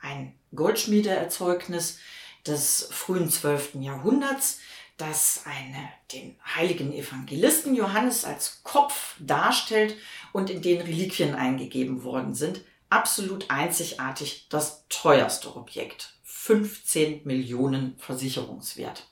[0.02, 2.00] Ein Goldschmiedeerzeugnis
[2.46, 3.76] des frühen 12.
[3.76, 4.60] Jahrhunderts,
[4.98, 9.96] das eine, den heiligen Evangelisten Johannes als Kopf darstellt
[10.34, 12.62] und in den Reliquien eingegeben worden sind.
[12.90, 16.14] Absolut einzigartig das teuerste Objekt.
[16.24, 19.08] 15 Millionen Versicherungswert.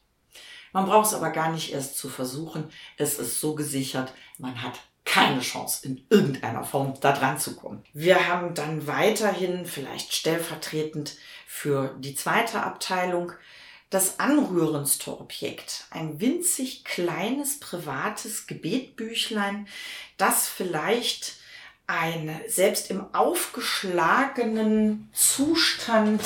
[0.72, 2.70] Man braucht es aber gar nicht erst zu versuchen.
[2.98, 7.84] Es ist so gesichert, man hat keine Chance, in irgendeiner Form da dran zu kommen.
[7.94, 11.16] Wir haben dann weiterhin, vielleicht stellvertretend
[11.48, 13.32] für die zweite Abteilung,
[13.90, 15.86] das anrührendste Objekt.
[15.92, 19.68] Ein winzig kleines privates Gebetbüchlein,
[20.18, 21.36] das vielleicht
[21.88, 26.22] eine selbst im aufgeschlagenen Zustand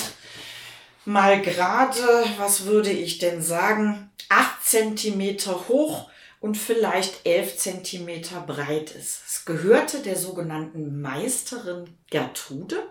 [1.04, 8.90] mal gerade, was würde ich denn sagen, acht Zentimeter hoch und vielleicht elf Zentimeter breit
[8.92, 9.22] ist.
[9.26, 12.82] Es gehörte der sogenannten Meisterin Gertrude,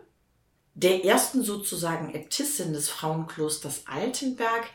[0.75, 4.65] der ersten sozusagen Äbtissin des Frauenklosters Altenberg.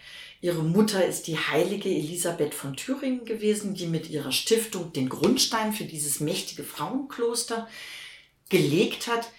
[0.44, 5.72] Ihre Mutter ist die heilige Elisabeth von Thüringen gewesen, die mit ihrer Stiftung den Grundstein
[5.72, 7.66] für dieses mächtige Frauenkloster
[8.50, 9.30] gelegt hat.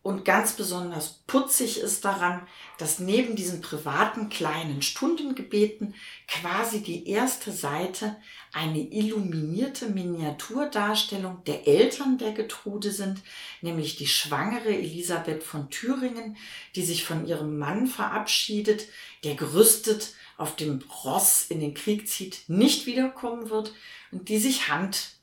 [0.00, 2.48] Und ganz besonders putzig ist daran,
[2.78, 5.94] dass neben diesen privaten kleinen Stundengebeten
[6.26, 8.16] quasi die erste Seite
[8.54, 13.20] eine illuminierte Miniaturdarstellung der Eltern der Getrude sind,
[13.60, 16.38] nämlich die schwangere Elisabeth von Thüringen,
[16.76, 18.86] die sich von ihrem Mann verabschiedet,
[19.22, 23.74] der gerüstet auf dem Ross in den Krieg zieht, nicht wiederkommen wird
[24.10, 25.16] und die sich Hand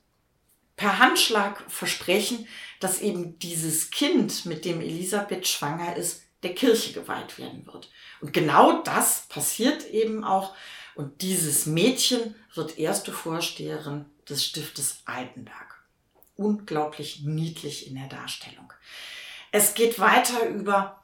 [0.75, 2.47] per Handschlag versprechen,
[2.79, 7.89] dass eben dieses Kind, mit dem Elisabeth schwanger ist, der Kirche geweiht werden wird.
[8.21, 10.53] Und genau das passiert eben auch.
[10.93, 15.83] Und dieses Mädchen wird erste Vorsteherin des Stiftes Altenberg.
[16.35, 18.71] Unglaublich niedlich in der Darstellung.
[19.51, 21.03] Es geht weiter über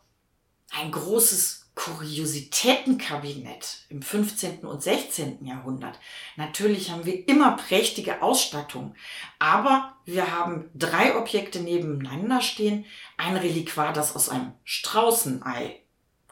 [0.70, 4.60] ein großes Kuriositätenkabinett im 15.
[4.60, 5.46] und 16.
[5.46, 6.00] Jahrhundert.
[6.36, 8.96] Natürlich haben wir immer prächtige Ausstattung,
[9.40, 12.86] aber wir haben drei Objekte nebeneinander stehen.
[13.18, 15.80] Ein Reliquar, das aus einem Straußenei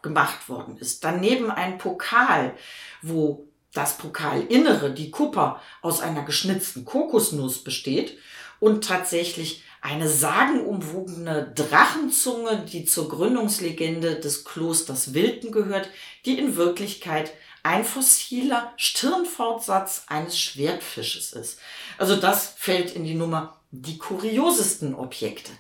[0.02, 1.04] gemacht worden ist.
[1.04, 2.56] Daneben ein Pokal,
[3.02, 8.18] wo das Pokalinnere, die Kupper, aus einer geschnitzten Kokosnuss besteht
[8.60, 15.90] und tatsächlich eine sagenumwogene Drachenzunge, die zur Gründungslegende des Klosters Wilden gehört,
[16.26, 21.60] die in Wirklichkeit ein fossiler Stirnfortsatz eines Schwertfisches ist.
[21.98, 25.52] Also das fällt in die Nummer die kuriosesten Objekte.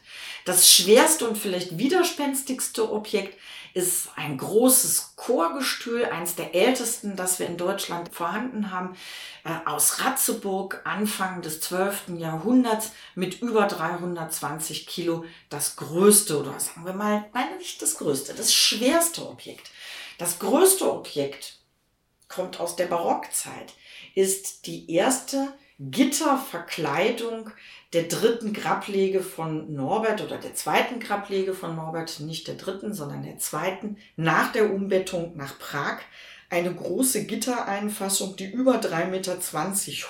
[0.45, 3.37] Das schwerste und vielleicht widerspenstigste Objekt
[3.73, 8.95] ist ein großes Chorgestühl, eines der ältesten, das wir in Deutschland vorhanden haben,
[9.43, 12.17] äh, aus Ratzeburg, Anfang des 12.
[12.17, 15.25] Jahrhunderts mit über 320 Kilo.
[15.49, 19.71] Das größte, oder sagen wir mal, nein, nicht das größte, das schwerste Objekt.
[20.17, 21.59] Das größte Objekt
[22.27, 23.73] kommt aus der Barockzeit,
[24.15, 25.53] ist die erste
[25.89, 27.49] Gitterverkleidung
[27.93, 33.23] der dritten Grablege von Norbert oder der zweiten Grablege von Norbert, nicht der dritten, sondern
[33.23, 35.99] der zweiten, nach der Umbettung nach Prag.
[36.49, 39.37] Eine große Gittereinfassung, die über 3,20 Meter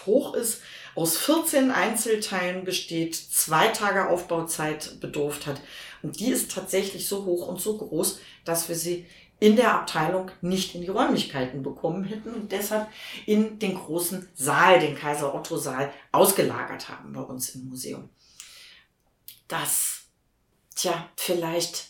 [0.06, 0.62] hoch ist,
[0.96, 5.62] aus 14 Einzelteilen besteht, zwei Tage Aufbauzeit bedurft hat.
[6.02, 9.06] Und die ist tatsächlich so hoch und so groß, dass wir sie
[9.42, 12.88] in der Abteilung nicht in die Räumlichkeiten bekommen hätten und deshalb
[13.26, 18.08] in den großen Saal, den Kaiser Otto Saal, ausgelagert haben bei uns im Museum.
[19.48, 20.04] Das,
[20.76, 21.88] tja, vielleicht,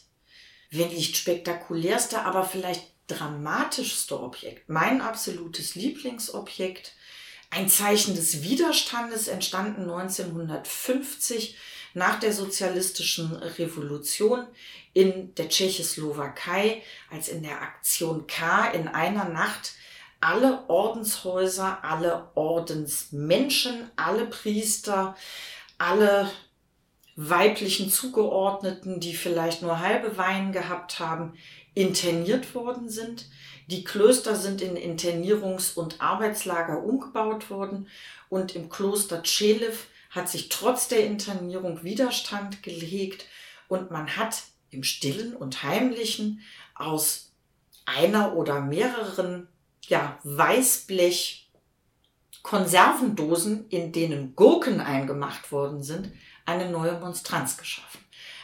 [0.69, 6.93] wenn nicht spektakulärste, aber vielleicht dramatischste Objekt, mein absolutes Lieblingsobjekt,
[7.49, 11.57] ein Zeichen des Widerstandes, entstanden 1950
[11.93, 14.45] nach der sozialistischen Revolution
[14.93, 19.73] in der Tschechoslowakei, als in der Aktion K in einer Nacht
[20.19, 25.15] alle Ordenshäuser, alle Ordensmenschen, alle Priester,
[25.77, 26.29] alle
[27.15, 31.33] weiblichen Zugeordneten, die vielleicht nur halbe Wein gehabt haben,
[31.73, 33.29] interniert worden sind.
[33.67, 37.87] Die Klöster sind in Internierungs- und Arbeitslager umgebaut worden
[38.29, 39.73] und im Kloster Tschelew
[40.11, 43.25] hat sich trotz der Internierung Widerstand gelegt
[43.67, 46.41] und man hat im stillen und heimlichen
[46.75, 47.31] aus
[47.85, 49.47] einer oder mehreren
[49.87, 51.49] ja, Weißblech
[52.43, 56.11] Konservendosen, in denen Gurken eingemacht worden sind,
[56.45, 57.99] eine neue Monstranz geschaffen.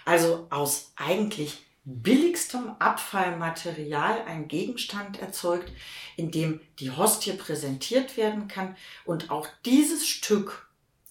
[0.05, 5.71] Also aus eigentlich billigstem Abfallmaterial ein Gegenstand erzeugt,
[6.15, 8.75] in dem die Hostie präsentiert werden kann.
[9.05, 10.66] Und auch dieses Stück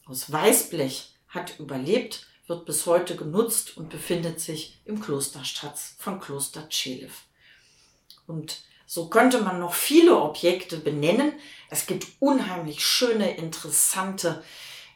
[0.06, 6.68] aus Weißblech hat überlebt, wird bis heute genutzt und befindet sich im Klosterschatz von Kloster
[6.68, 7.10] Tschelew.
[8.26, 11.32] Und so könnte man noch viele Objekte benennen.
[11.70, 14.44] Es gibt unheimlich schöne, interessante,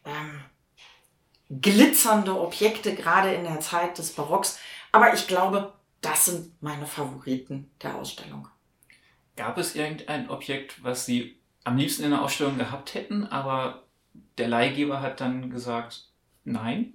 [0.04, 0.44] ähm,
[1.50, 4.58] glitzernde Objekte, gerade in der Zeit des Barocks.
[4.92, 8.48] Aber ich glaube, das sind meine Favoriten der Ausstellung.
[9.36, 13.84] Gab es irgendein Objekt, was Sie am liebsten in der Ausstellung gehabt hätten, aber
[14.38, 16.04] der Leihgeber hat dann gesagt,
[16.44, 16.94] nein?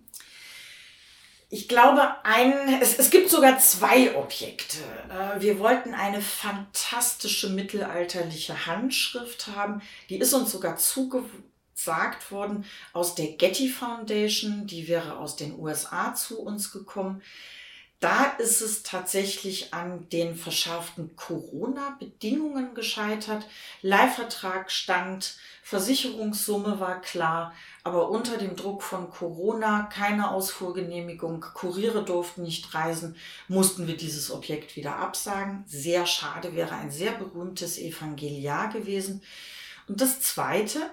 [1.50, 4.78] Ich glaube, ein, es, es gibt sogar zwei Objekte.
[5.10, 9.82] Äh, wir wollten eine fantastische mittelalterliche Handschrift haben.
[10.10, 14.66] Die ist uns sogar zugesagt worden aus der Getty Foundation.
[14.66, 17.22] Die wäre aus den USA zu uns gekommen.
[18.06, 23.48] Da ist es tatsächlich an den verschärften Corona-Bedingungen gescheitert.
[23.82, 27.52] Leihvertrag stand, Versicherungssumme war klar,
[27.84, 33.16] aber unter dem Druck von Corona keine Ausfuhrgenehmigung, Kuriere durften nicht reisen,
[33.48, 35.64] mussten wir dieses Objekt wieder absagen.
[35.66, 39.24] Sehr schade, wäre ein sehr berühmtes Evangeliar gewesen.
[39.88, 40.92] Und das zweite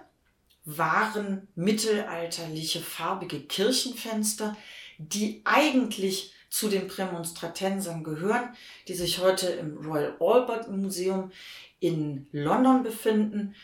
[0.64, 4.56] waren mittelalterliche farbige Kirchenfenster,
[4.96, 8.50] die eigentlich zu den Prämonstratensern gehören,
[8.86, 11.32] die sich heute im Royal Albert Museum
[11.80, 13.54] in London befinden.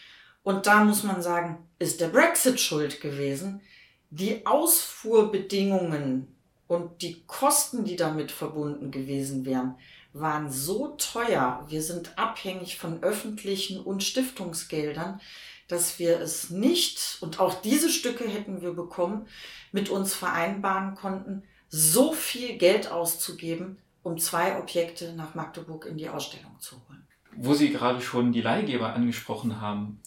[0.43, 3.61] Und da muss man sagen, ist der Brexit schuld gewesen.
[4.09, 6.35] Die Ausfuhrbedingungen
[6.67, 9.75] und die Kosten, die damit verbunden gewesen wären,
[10.15, 11.67] waren so teuer.
[11.69, 15.21] Wir sind abhängig von öffentlichen und Stiftungsgeldern,
[15.69, 19.27] dass wir es nicht, und auch diese Stücke hätten wir bekommen,
[19.73, 26.09] mit uns vereinbaren konnten, so viel Geld auszugeben, um zwei Objekte nach Magdeburg in die
[26.09, 27.07] Ausstellung zu holen.
[27.37, 30.01] Wo Sie gerade schon die Leihgeber angesprochen haben,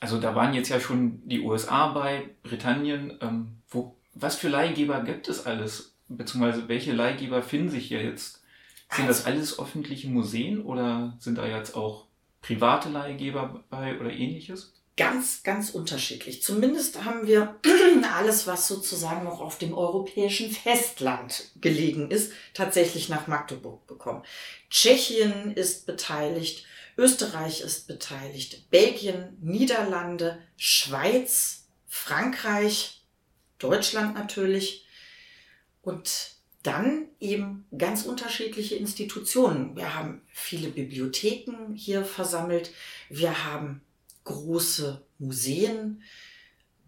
[0.00, 3.18] also da waren jetzt ja schon die USA bei, Britannien.
[3.20, 5.96] Ähm, wo, was für Leihgeber gibt es alles?
[6.08, 8.42] Beziehungsweise welche Leihgeber finden sich hier jetzt?
[8.90, 12.06] Sind das alles öffentliche Museen oder sind da jetzt auch
[12.40, 14.77] private Leihgeber bei oder ähnliches?
[14.98, 16.42] Ganz, ganz unterschiedlich.
[16.42, 17.56] Zumindest haben wir
[18.14, 24.22] alles, was sozusagen noch auf dem europäischen Festland gelegen ist, tatsächlich nach Magdeburg bekommen.
[24.68, 26.66] Tschechien ist beteiligt,
[26.98, 33.04] Österreich ist beteiligt, Belgien, Niederlande, Schweiz, Frankreich,
[33.58, 34.84] Deutschland natürlich
[35.80, 36.32] und
[36.64, 39.76] dann eben ganz unterschiedliche Institutionen.
[39.76, 42.72] Wir haben viele Bibliotheken hier versammelt.
[43.08, 43.80] Wir haben
[44.28, 46.02] große Museen,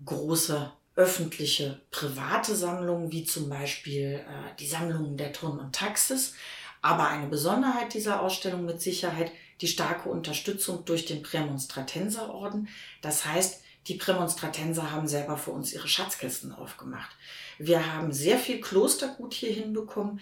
[0.05, 6.35] große öffentliche private Sammlungen, wie zum Beispiel äh, die Sammlungen der Turn und Taxis.
[6.83, 12.69] Aber eine Besonderheit dieser Ausstellung mit Sicherheit die starke Unterstützung durch den Prämonstratenserorden.
[13.03, 17.11] Das heißt, die Prämonstratenser haben selber für uns ihre Schatzkisten aufgemacht.
[17.59, 20.21] Wir haben sehr viel Klostergut hier hinbekommen.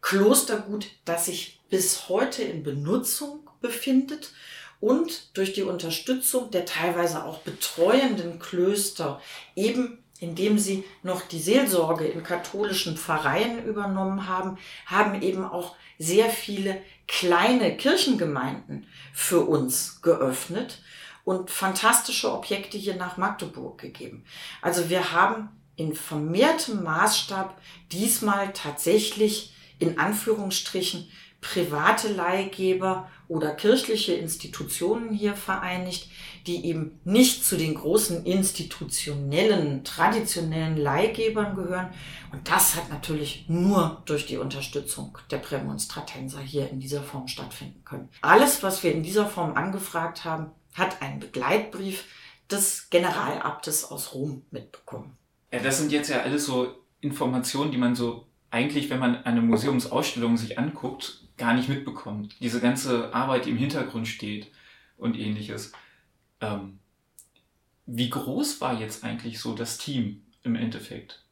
[0.00, 4.32] Klostergut, das sich bis heute in Benutzung befindet
[4.80, 9.20] und durch die Unterstützung der teilweise auch betreuenden Klöster,
[9.54, 16.30] eben indem sie noch die Seelsorge in katholischen Pfarreien übernommen haben, haben eben auch sehr
[16.30, 20.82] viele kleine Kirchengemeinden für uns geöffnet
[21.24, 24.24] und fantastische Objekte hier nach Magdeburg gegeben.
[24.62, 27.58] Also wir haben in vermehrtem Maßstab
[27.90, 31.08] diesmal tatsächlich in Anführungsstrichen
[31.40, 36.08] private Leihgeber oder kirchliche Institutionen hier vereinigt,
[36.46, 41.90] die eben nicht zu den großen institutionellen, traditionellen Leihgebern gehören.
[42.32, 47.84] Und das hat natürlich nur durch die Unterstützung der Prämonstratenser hier in dieser Form stattfinden
[47.84, 48.08] können.
[48.20, 52.04] Alles, was wir in dieser Form angefragt haben, hat einen Begleitbrief
[52.50, 55.16] des Generalabtes aus Rom mitbekommen.
[55.52, 59.40] Ja, das sind jetzt ja alles so Informationen, die man so eigentlich, wenn man eine
[59.40, 62.36] Museumsausstellung sich anguckt, gar nicht mitbekommt.
[62.40, 64.52] Diese ganze Arbeit, die im Hintergrund steht
[64.96, 65.72] und ähnliches.
[66.40, 66.78] Ähm,
[67.86, 71.24] wie groß war jetzt eigentlich so das Team im Endeffekt?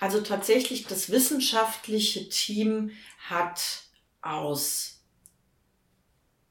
[0.00, 2.92] Also tatsächlich, das wissenschaftliche Team
[3.28, 3.82] hat
[4.22, 5.02] aus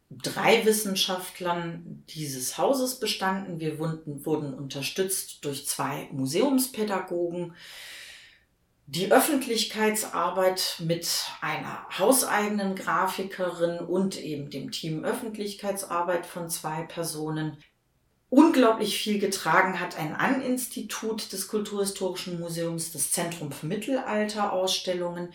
[0.09, 3.59] drei Wissenschaftlern dieses Hauses bestanden.
[3.59, 7.55] Wir wurden, wurden unterstützt durch zwei Museumspädagogen.
[8.85, 11.07] Die Öffentlichkeitsarbeit mit
[11.39, 17.57] einer hauseigenen Grafikerin und eben dem Team Öffentlichkeitsarbeit von zwei Personen
[18.29, 19.97] unglaublich viel getragen hat.
[19.97, 25.31] Ein An-Institut des Kulturhistorischen Museums, das Zentrum für Mittelalterausstellungen,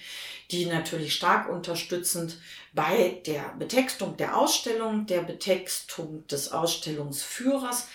[0.51, 2.39] die natürlich stark unterstützend
[2.75, 7.89] bei der Betextung der Ausstellung, der Betextung des Ausstellungsführers,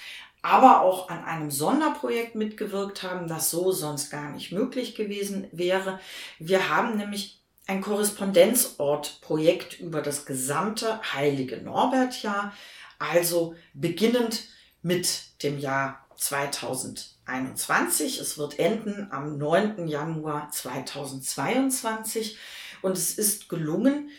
[0.43, 5.99] aber auch an einem Sonderprojekt mitgewirkt haben, das so sonst gar nicht möglich gewesen wäre.
[6.37, 12.53] Wir haben nämlich ein Korrespondenzortprojekt über das gesamte Heilige Norbertjahr,
[12.99, 14.43] also beginnend
[14.81, 18.19] mit dem Jahr 2021.
[18.19, 19.87] Es wird enden am 9.
[19.87, 22.37] Januar 2022
[22.81, 24.09] und es ist gelungen,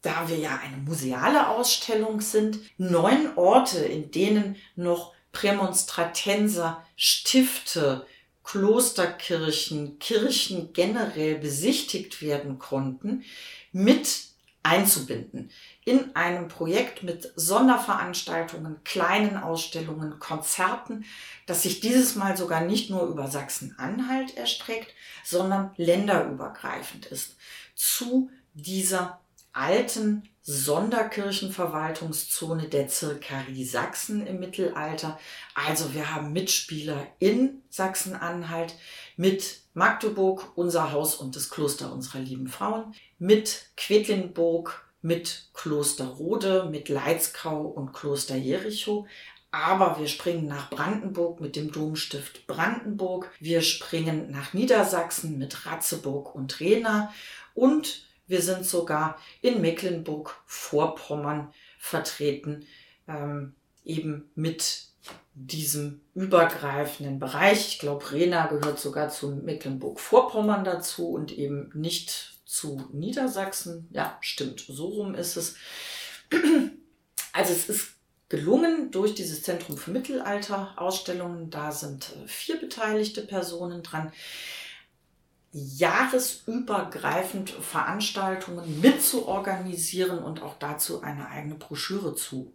[0.00, 8.06] da wir ja eine museale Ausstellung sind, neun Orte, in denen noch Prämonstratenser Stifte,
[8.42, 13.22] Klosterkirchen, Kirchen generell besichtigt werden konnten,
[13.70, 14.08] mit
[14.62, 15.50] einzubinden
[15.84, 21.04] in einem Projekt mit Sonderveranstaltungen, kleinen Ausstellungen, Konzerten,
[21.44, 27.36] das sich dieses Mal sogar nicht nur über Sachsen-Anhalt erstreckt, sondern länderübergreifend ist.
[27.74, 29.20] Zu dieser
[29.52, 35.18] alten Sonderkirchenverwaltungszone der Zirkarie Sachsen im Mittelalter.
[35.56, 38.76] Also wir haben Mitspieler in Sachsen-Anhalt
[39.16, 46.88] mit Magdeburg, unser Haus und das Kloster unserer lieben Frauen, mit Quedlinburg, mit Klosterrode, mit
[46.88, 49.08] Leitzkau und Kloster Jericho.
[49.50, 53.32] Aber wir springen nach Brandenburg mit dem Domstift Brandenburg.
[53.40, 57.12] Wir springen nach Niedersachsen mit Ratzeburg und Rena.
[57.52, 62.66] Und wir sind sogar in Mecklenburg-Vorpommern vertreten,
[63.08, 63.54] ähm,
[63.84, 64.86] eben mit
[65.34, 67.68] diesem übergreifenden Bereich.
[67.68, 73.88] Ich glaube, Rena gehört sogar zu Mecklenburg-Vorpommern dazu und eben nicht zu Niedersachsen.
[73.92, 75.56] Ja, stimmt, so rum ist es.
[77.32, 77.96] Also es ist
[78.30, 84.10] gelungen durch dieses Zentrum für Mittelalter-Ausstellungen, da sind äh, vier beteiligte Personen dran,
[85.56, 92.52] jahresübergreifend Veranstaltungen mitzuorganisieren und auch dazu eine eigene Broschüre zu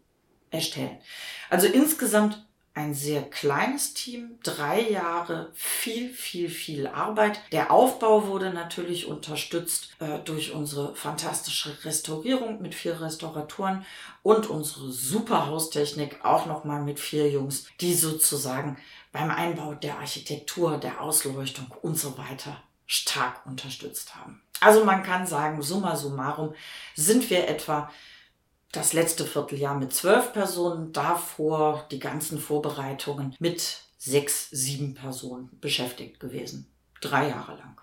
[0.51, 0.99] erstellen.
[1.49, 7.41] Also insgesamt ein sehr kleines Team, drei Jahre, viel, viel, viel Arbeit.
[7.51, 13.85] Der Aufbau wurde natürlich unterstützt äh, durch unsere fantastische Restaurierung mit vier Restauratoren
[14.23, 18.77] und unsere super Haustechnik auch nochmal mit vier Jungs, die sozusagen
[19.11, 24.41] beim Einbau der Architektur, der Ausleuchtung und so weiter stark unterstützt haben.
[24.59, 26.53] Also man kann sagen, summa summarum
[26.95, 27.91] sind wir etwa
[28.71, 36.19] das letzte Vierteljahr mit zwölf Personen, davor die ganzen Vorbereitungen mit sechs, sieben Personen beschäftigt
[36.19, 36.71] gewesen.
[37.01, 37.81] Drei Jahre lang.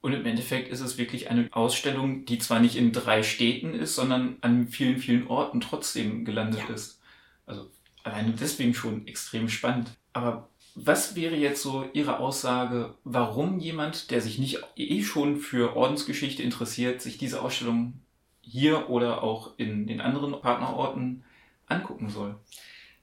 [0.00, 3.96] Und im Endeffekt ist es wirklich eine Ausstellung, die zwar nicht in drei Städten ist,
[3.96, 6.74] sondern an vielen, vielen Orten trotzdem gelandet ja.
[6.74, 7.00] ist.
[7.46, 7.70] Also
[8.04, 9.90] alleine deswegen schon extrem spannend.
[10.12, 10.48] Aber
[10.80, 16.42] was wäre jetzt so Ihre Aussage, warum jemand, der sich nicht eh schon für Ordensgeschichte
[16.42, 18.00] interessiert, sich diese Ausstellung
[18.40, 21.24] hier oder auch in den anderen Partnerorten
[21.66, 22.36] angucken soll?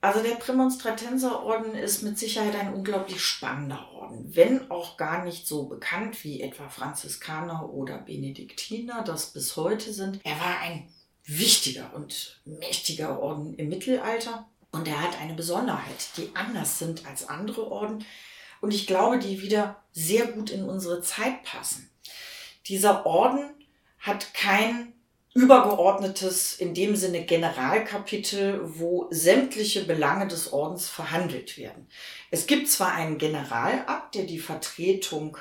[0.01, 5.65] Also der Prämonstratenserorden ist mit Sicherheit ein unglaublich spannender Orden, wenn auch gar nicht so
[5.65, 10.19] bekannt wie etwa Franziskaner oder Benediktiner, das bis heute sind.
[10.23, 10.87] Er war ein
[11.25, 17.29] wichtiger und mächtiger Orden im Mittelalter und er hat eine Besonderheit, die anders sind als
[17.29, 18.05] andere Orden
[18.61, 21.89] und ich glaube, die wieder sehr gut in unsere Zeit passen.
[22.67, 23.51] Dieser Orden
[23.99, 24.93] hat kein
[25.33, 31.87] übergeordnetes, in dem Sinne Generalkapitel, wo sämtliche Belange des Ordens verhandelt werden.
[32.31, 35.37] Es gibt zwar einen Generalabt, der die Vertretung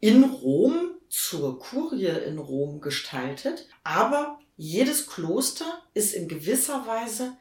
[0.00, 7.36] in Rom zur Kurie in Rom gestaltet, aber jedes Kloster ist in gewisser Weise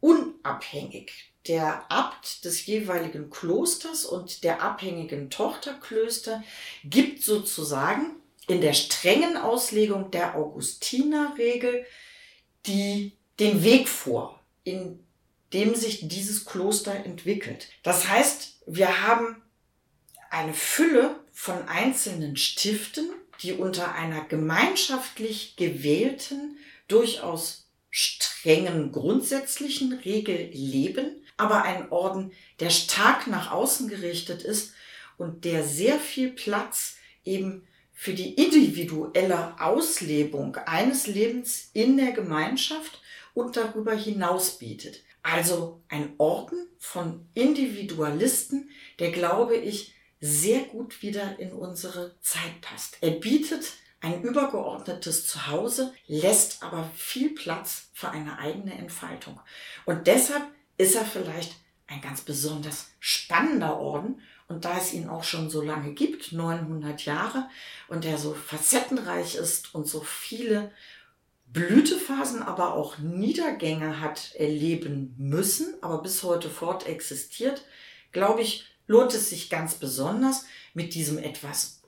[0.00, 1.12] unabhängig.
[1.46, 6.42] Der Abt des jeweiligen Klosters und der abhängigen Tochterklöster
[6.84, 11.86] gibt sozusagen in der strengen Auslegung der Augustinerregel
[12.66, 15.04] die, den Weg vor, in
[15.52, 17.68] dem sich dieses Kloster entwickelt.
[17.82, 19.42] Das heißt, wir haben
[20.30, 23.10] eine Fülle von einzelnen Stiften,
[23.42, 33.26] die unter einer gemeinschaftlich gewählten, durchaus strengen grundsätzlichen Regel leben, aber ein Orden, der stark
[33.26, 34.72] nach außen gerichtet ist
[35.18, 43.02] und der sehr viel Platz eben für die individuelle Auslebung eines Lebens in der Gemeinschaft
[43.34, 45.02] und darüber hinaus bietet.
[45.22, 52.96] Also ein Orden von Individualisten, der, glaube ich, sehr gut wieder in unsere Zeit passt.
[53.00, 59.38] Er bietet ein übergeordnetes Zuhause, lässt aber viel Platz für eine eigene Entfaltung.
[59.84, 60.42] Und deshalb
[60.78, 61.54] ist er vielleicht
[61.86, 64.22] ein ganz besonders spannender Orden.
[64.48, 67.48] Und da es ihn auch schon so lange gibt, 900 Jahre,
[67.88, 70.72] und er so facettenreich ist und so viele
[71.46, 77.64] Blütephasen, aber auch Niedergänge hat erleben müssen, aber bis heute fort existiert,
[78.12, 81.79] glaube ich, lohnt es sich ganz besonders mit diesem etwas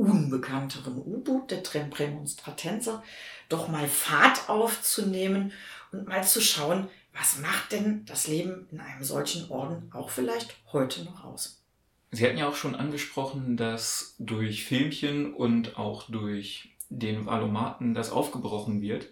[0.00, 3.02] unbekannteren U-Boot, der Trempremonstratenser,
[3.48, 5.52] doch mal Fahrt aufzunehmen
[5.92, 10.54] und mal zu schauen, was macht denn das Leben in einem solchen Orden auch vielleicht
[10.72, 11.60] heute noch aus?
[12.12, 18.10] Sie hatten ja auch schon angesprochen, dass durch Filmchen und auch durch den Valomaten das
[18.10, 19.08] aufgebrochen wird.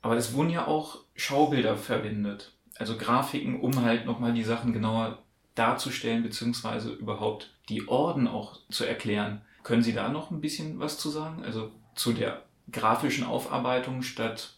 [0.00, 5.22] Aber es wurden ja auch Schaubilder verwendet, also Grafiken, um halt nochmal die Sachen genauer
[5.54, 9.42] darzustellen, beziehungsweise überhaupt die Orden auch zu erklären.
[9.64, 11.42] Können Sie da noch ein bisschen was zu sagen?
[11.44, 14.54] Also zu der grafischen Aufarbeitung statt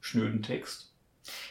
[0.00, 0.90] schnöden Text?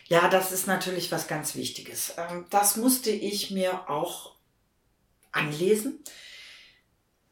[0.07, 2.15] Ja, das ist natürlich was ganz Wichtiges.
[2.17, 4.35] Ähm, das musste ich mir auch
[5.31, 5.99] anlesen,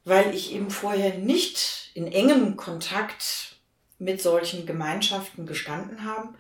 [0.04, 3.56] weil ich eben vorher nicht in engem Kontakt
[3.98, 6.36] mit solchen Gemeinschaften gestanden habe.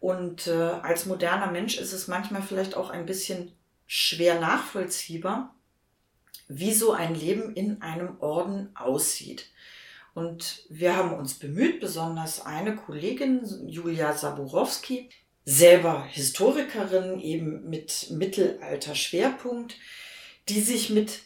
[0.00, 3.52] Und äh, als moderner Mensch ist es manchmal vielleicht auch ein bisschen
[3.86, 5.54] schwer nachvollziehbar,
[6.48, 9.50] wie so ein Leben in einem Orden aussieht.
[10.14, 15.10] Und wir haben uns bemüht, besonders eine Kollegin, Julia Saburowski,
[15.44, 19.76] selber Historikerin eben mit Mittelalter-Schwerpunkt,
[20.48, 21.20] die sich mit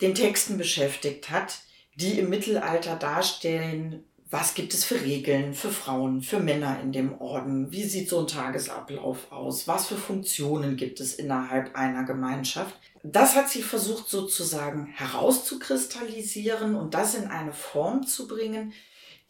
[0.00, 1.60] den Texten beschäftigt hat,
[1.94, 7.20] die im Mittelalter darstellen, was gibt es für Regeln für Frauen, für Männer in dem
[7.20, 7.72] Orden?
[7.72, 9.66] Wie sieht so ein Tagesablauf aus?
[9.66, 12.78] Was für Funktionen gibt es innerhalb einer Gemeinschaft?
[13.02, 18.72] Das hat sie versucht sozusagen herauszukristallisieren und das in eine Form zu bringen,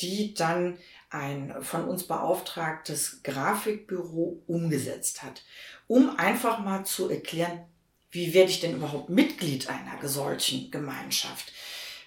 [0.01, 0.79] die dann
[1.11, 5.43] ein von uns beauftragtes Grafikbüro umgesetzt hat,
[5.87, 7.65] um einfach mal zu erklären,
[8.11, 11.53] wie werde ich denn überhaupt Mitglied einer solchen Gemeinschaft?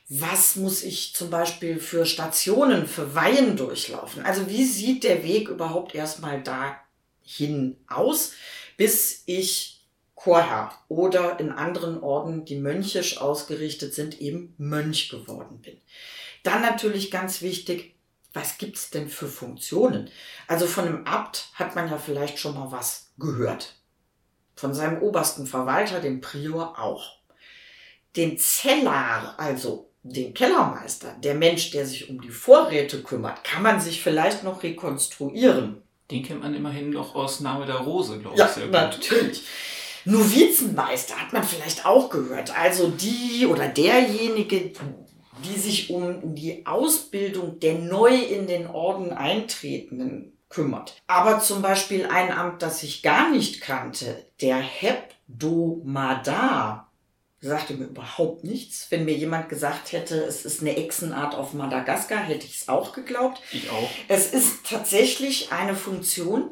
[0.09, 4.23] was muss ich zum Beispiel für Stationen, für Weihen durchlaufen?
[4.23, 8.33] Also wie sieht der Weg überhaupt erstmal dahin aus,
[8.77, 9.72] bis ich
[10.23, 15.77] Chorherr oder in anderen Orden, die mönchisch ausgerichtet sind, eben Mönch geworden bin.
[16.43, 17.95] Dann natürlich ganz wichtig,
[18.33, 20.09] was gibt's denn für Funktionen?
[20.47, 23.75] Also von einem Abt hat man ja vielleicht schon mal was gehört.
[24.55, 27.17] Von seinem obersten Verwalter, dem Prior, auch.
[28.15, 33.79] Den Zellar, also den Kellermeister, der Mensch, der sich um die Vorräte kümmert, kann man
[33.79, 35.81] sich vielleicht noch rekonstruieren.
[36.11, 38.51] Den kennt man immerhin noch aus Name der Rose, glaube ja, ich.
[38.51, 38.73] Sehr gut.
[38.73, 39.43] natürlich.
[40.05, 42.57] Novizenmeister hat man vielleicht auch gehört.
[42.57, 44.71] Also die oder derjenige,
[45.43, 51.01] die sich um die Ausbildung der neu in den Orden eintretenden kümmert.
[51.07, 56.91] Aber zum Beispiel ein Amt, das ich gar nicht kannte, der Hebdomadar,
[57.41, 58.87] sagte mir überhaupt nichts.
[58.89, 62.93] Wenn mir jemand gesagt hätte, es ist eine Echsenart auf Madagaskar, hätte ich es auch
[62.93, 63.41] geglaubt.
[63.51, 63.89] Ich auch.
[64.07, 66.51] Es ist tatsächlich eine Funktion,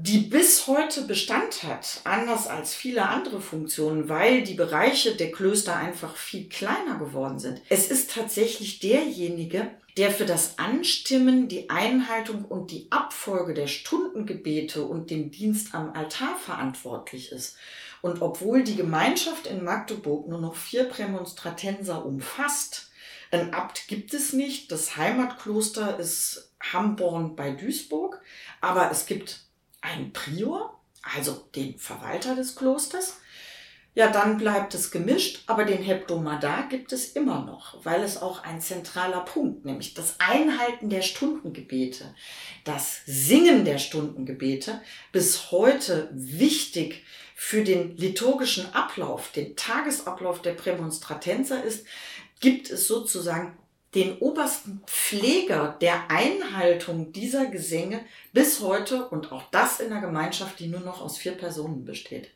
[0.00, 5.74] die bis heute Bestand hat, anders als viele andere Funktionen, weil die Bereiche der Klöster
[5.74, 7.60] einfach viel kleiner geworden sind.
[7.68, 14.84] Es ist tatsächlich derjenige, der für das Anstimmen, die Einhaltung und die Abfolge der Stundengebete
[14.84, 17.56] und den Dienst am Altar verantwortlich ist.
[18.00, 22.92] Und obwohl die Gemeinschaft in Magdeburg nur noch vier Prämonstratenser umfasst,
[23.32, 24.70] ein Abt gibt es nicht.
[24.70, 28.22] Das Heimatkloster ist Hamborn bei Duisburg,
[28.60, 29.47] aber es gibt
[29.80, 33.18] einen Prior, also den Verwalter des Klosters.
[33.94, 38.44] ja, dann bleibt es gemischt, aber den Hebdomadar gibt es immer noch, weil es auch
[38.44, 42.14] ein zentraler Punkt, nämlich das Einhalten der Stundengebete,
[42.64, 47.04] das Singen der Stundengebete, bis heute wichtig
[47.34, 51.84] für den liturgischen Ablauf, den Tagesablauf der Prämonstratenser ist,
[52.40, 53.58] gibt es sozusagen
[53.94, 58.00] den obersten Pfleger der Einhaltung dieser Gesänge
[58.32, 62.30] bis heute und auch das in einer Gemeinschaft, die nur noch aus vier Personen besteht.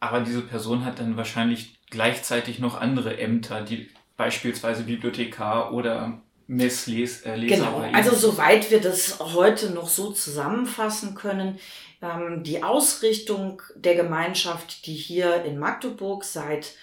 [0.00, 7.36] Aber diese Person hat dann wahrscheinlich gleichzeitig noch andere Ämter, die beispielsweise Bibliothekar oder Messleser.
[7.36, 11.58] Äh, genau, also soweit wir das heute noch so zusammenfassen können,
[12.02, 16.74] ähm, die Ausrichtung der Gemeinschaft, die hier in Magdeburg seit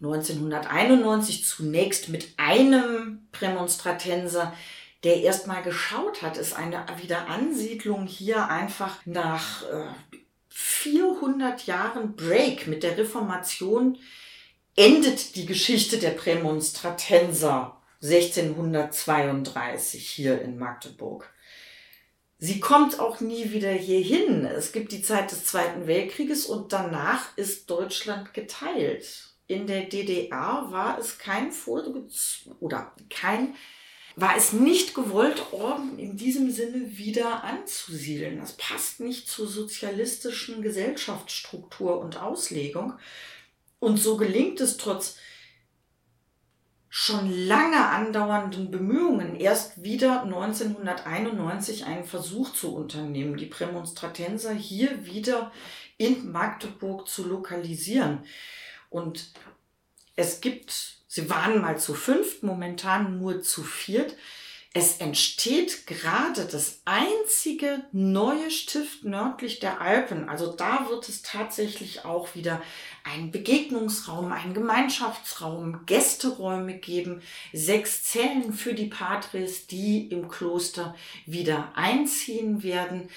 [0.00, 4.52] 1991 zunächst mit einem Prämonstratenser,
[5.04, 9.86] der erstmal geschaut hat, ist eine Wiederansiedlung hier einfach nach äh,
[10.48, 13.98] 400 Jahren Break mit der Reformation
[14.74, 21.32] endet die Geschichte der Prämonstratenser 1632 hier in Magdeburg.
[22.38, 24.44] Sie kommt auch nie wieder hierhin.
[24.44, 30.66] Es gibt die Zeit des Zweiten Weltkrieges und danach ist Deutschland geteilt in der DDR
[30.70, 31.52] war es kein
[32.60, 33.54] oder kein
[34.18, 38.38] war es nicht gewollt, Orden in diesem Sinne wieder anzusiedeln.
[38.38, 42.94] Das passt nicht zur sozialistischen Gesellschaftsstruktur und Auslegung.
[43.78, 45.18] Und so gelingt es trotz
[46.88, 55.52] schon lange andauernden Bemühungen erst wieder 1991 einen Versuch zu unternehmen, die Prämonstratenser hier wieder
[55.98, 58.24] in Magdeburg zu lokalisieren.
[58.90, 59.32] Und
[60.16, 64.16] es gibt, sie waren mal zu fünft, momentan nur zu viert.
[64.78, 70.28] Es entsteht gerade das einzige neue Stift nördlich der Alpen.
[70.28, 72.60] Also da wird es tatsächlich auch wieder
[73.02, 77.22] einen Begegnungsraum, einen Gemeinschaftsraum, Gästeräume geben,
[77.54, 83.08] sechs Zellen für die Patres, die im Kloster wieder einziehen werden.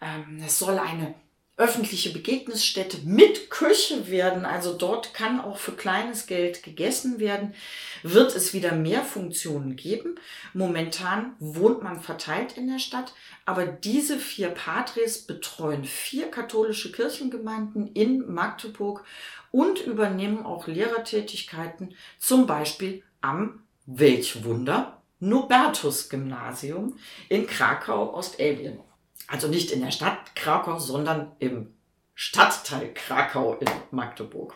[0.00, 1.14] Ähm, es soll eine
[1.56, 7.54] öffentliche Begegnungsstätte mit Küche werden, also dort kann auch für kleines Geld gegessen werden,
[8.02, 10.16] wird es wieder mehr Funktionen geben.
[10.54, 13.12] Momentan wohnt man verteilt in der Stadt,
[13.44, 19.04] aber diese vier Patres betreuen vier katholische Kirchengemeinden in Magdeburg
[19.50, 26.98] und übernehmen auch Lehrertätigkeiten, zum Beispiel am Welchwunder Nobertus Gymnasium
[27.28, 28.80] in Krakau, Ostelbien.
[29.28, 31.74] Also nicht in der Stadt Krakau, sondern im
[32.14, 34.54] Stadtteil Krakau in Magdeburg.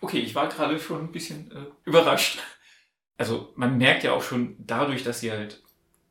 [0.00, 2.38] Okay, ich war gerade schon ein bisschen äh, überrascht.
[3.16, 5.62] Also man merkt ja auch schon dadurch, dass sie halt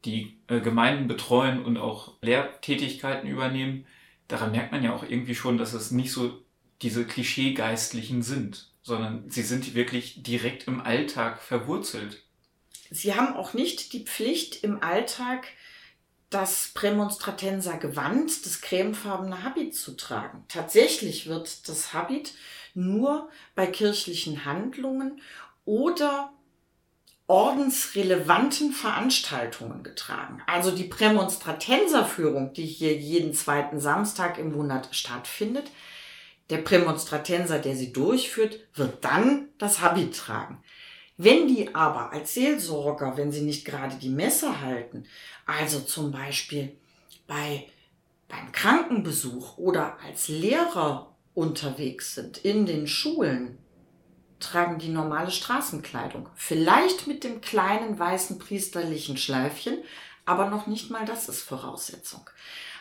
[0.04, 3.86] die äh, Gemeinden betreuen und auch Lehrtätigkeiten übernehmen,
[4.28, 6.44] daran merkt man ja auch irgendwie schon, dass es nicht so
[6.82, 12.24] diese Klischeegeistlichen sind, sondern sie sind wirklich direkt im Alltag verwurzelt.
[12.90, 15.48] Sie haben auch nicht die Pflicht, im Alltag
[16.30, 20.44] das Prämonstratenser Gewand, das cremefarbene Habit zu tragen.
[20.50, 22.34] Tatsächlich wird das Habit
[22.74, 25.22] nur bei kirchlichen Handlungen
[25.66, 26.32] oder
[27.28, 30.42] ordensrelevanten Veranstaltungen getragen.
[30.48, 35.70] Also die Prämonstratenserführung, die hier jeden zweiten Samstag im Monat stattfindet,
[36.50, 40.64] der Prämonstratenser, der sie durchführt, wird dann das Habit tragen.
[41.18, 45.06] Wenn die aber als Seelsorger, wenn sie nicht gerade die Messe halten,
[45.48, 46.78] also zum Beispiel
[47.26, 47.68] bei,
[48.28, 53.58] beim Krankenbesuch oder als Lehrer unterwegs sind in den Schulen,
[54.40, 56.30] tragen die normale Straßenkleidung.
[56.36, 59.80] Vielleicht mit dem kleinen weißen priesterlichen Schleifchen,
[60.26, 62.30] aber noch nicht mal das ist Voraussetzung.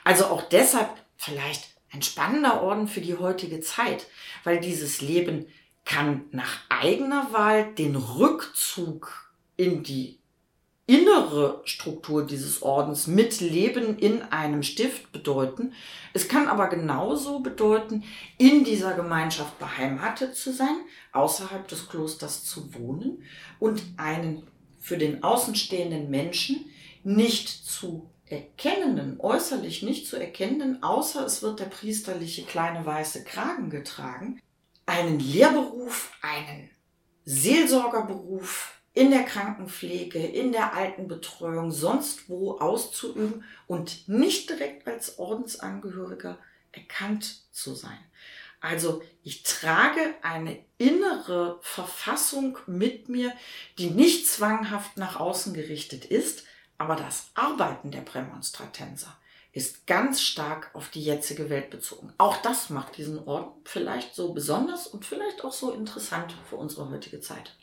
[0.05, 4.07] Also auch deshalb vielleicht ein spannender Orden für die heutige Zeit,
[4.45, 5.47] weil dieses Leben
[5.87, 10.19] kann nach eigener Wahl den Rückzug in die
[10.87, 15.73] innere Struktur dieses Ordens mit Leben in einem Stift bedeuten.
[16.13, 18.05] Es kann aber genauso bedeuten,
[18.39, 20.77] in dieser Gemeinschaft beheimatet zu sein,
[21.13, 23.23] außerhalb des Klosters zu wohnen
[23.59, 24.47] und einen
[24.79, 26.67] für den außenstehenden Menschen
[27.03, 33.71] nicht zu erkennenden, äußerlich nicht zu erkennenden, außer es wird der priesterliche kleine weiße Kragen
[33.71, 34.41] getragen,
[34.87, 36.71] einen Lehrberuf, einen
[37.25, 46.39] Seelsorgerberuf in der Krankenpflege, in der Altenbetreuung, sonst wo auszuüben und nicht direkt als Ordensangehöriger
[46.73, 47.99] erkannt zu sein.
[48.61, 53.33] Also ich trage eine innere Verfassung mit mir,
[53.79, 56.45] die nicht zwanghaft nach außen gerichtet ist,
[56.79, 59.15] aber das Arbeiten der Prämonstratenser
[59.57, 62.13] ist ganz stark auf die jetzige Welt bezogen.
[62.19, 66.91] Auch das macht diesen Orden vielleicht so besonders und vielleicht auch so interessant für unsere
[66.91, 67.57] heutige Zeit.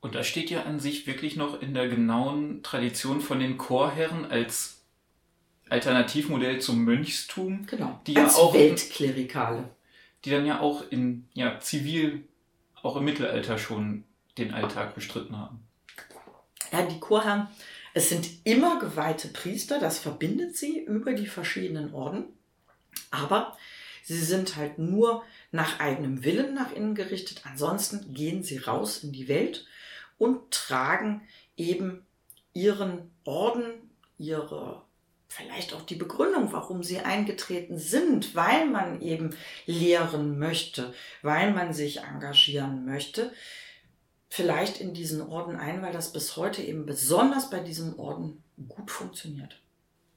[0.00, 4.24] Und da steht ja an sich wirklich noch in der genauen Tradition von den Chorherren
[4.24, 4.84] als
[5.68, 7.66] Alternativmodell zum Mönchstum.
[7.66, 8.00] Genau.
[8.06, 9.68] Die ja als auch Weltklerikale.
[10.24, 12.26] die dann ja auch in ja, zivil,
[12.82, 14.04] auch im Mittelalter schon
[14.38, 15.62] den Alltag bestritten haben.
[16.72, 17.48] Ja, die Chorherren,
[17.94, 22.24] es sind immer geweihte Priester, das verbindet sie über die verschiedenen Orden.
[23.12, 23.56] Aber
[24.02, 27.42] sie sind halt nur nach eigenem Willen nach innen gerichtet.
[27.44, 29.66] Ansonsten gehen sie raus in die Welt
[30.18, 31.22] und tragen
[31.56, 32.04] eben
[32.52, 34.82] ihren Orden, ihre
[35.28, 39.36] vielleicht auch die Begründung, warum sie eingetreten sind, weil man eben
[39.66, 43.32] lehren möchte, weil man sich engagieren möchte,
[44.34, 48.90] vielleicht in diesen Orden ein, weil das bis heute eben besonders bei diesem Orden gut
[48.90, 49.60] funktioniert.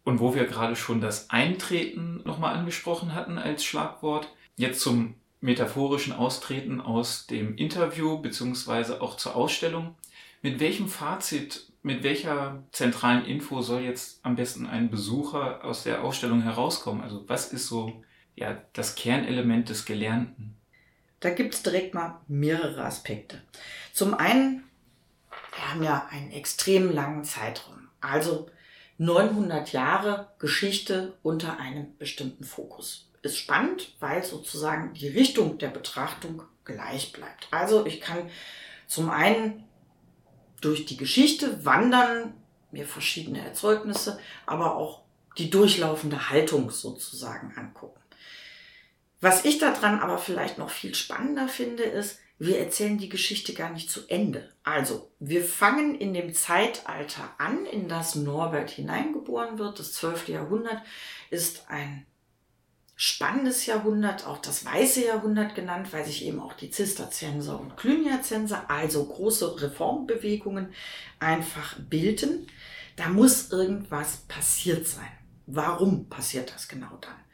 [0.06, 6.14] Und wo wir gerade schon das Eintreten nochmal angesprochen hatten als Schlagwort, jetzt zum metaphorischen
[6.14, 9.94] Austreten aus dem Interview beziehungsweise auch zur Ausstellung.
[10.42, 16.04] Mit welchem Fazit, mit welcher zentralen Info soll jetzt am besten ein Besucher aus der
[16.04, 17.04] Ausstellung herauskommen?
[17.04, 18.02] Also was ist so
[18.36, 20.57] ja, das Kernelement des Gelernten?
[21.20, 23.42] Da gibt es direkt mal mehrere Aspekte.
[23.94, 24.64] Zum einen,
[25.56, 27.90] wir haben ja einen extrem langen Zeitraum.
[28.02, 28.50] Also
[29.00, 33.10] 900 Jahre Geschichte unter einem bestimmten Fokus.
[33.22, 37.48] Ist spannend, weil sozusagen die Richtung der Betrachtung gleich bleibt.
[37.52, 38.30] Also ich kann
[38.88, 39.64] zum einen
[40.62, 42.34] durch die Geschichte wandern,
[42.72, 45.02] mir verschiedene Erzeugnisse, aber auch
[45.38, 48.00] die durchlaufende Haltung sozusagen angucken.
[49.20, 53.72] Was ich daran aber vielleicht noch viel spannender finde, ist, wir erzählen die Geschichte gar
[53.72, 54.48] nicht zu Ende.
[54.64, 59.80] Also, wir fangen in dem Zeitalter an, in das Norbert hineingeboren wird.
[59.80, 60.28] Das 12.
[60.30, 60.84] Jahrhundert
[61.32, 62.06] ist ein
[62.96, 68.70] spannendes Jahrhundert, auch das weiße Jahrhundert genannt, weil sich eben auch die Zisterzienser und Cluniacenser,
[68.70, 70.74] also große Reformbewegungen,
[71.20, 72.48] einfach bilden.
[72.96, 75.12] Da muss irgendwas passiert sein.
[75.48, 77.27] Warum passiert das genau dann?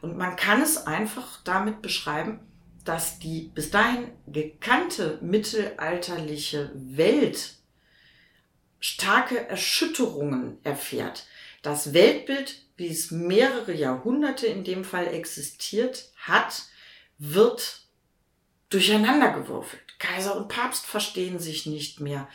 [0.00, 2.40] Und man kann es einfach damit beschreiben,
[2.84, 7.56] dass die bis dahin gekannte mittelalterliche Welt
[8.80, 11.26] starke Erschütterungen erfährt.
[11.62, 16.62] Das Weltbild, wie es mehrere Jahrhunderte in dem Fall existiert hat,
[17.18, 17.82] wird
[18.70, 19.98] durcheinandergewürfelt.
[19.98, 22.28] Kaiser und Papst verstehen sich nicht mehr.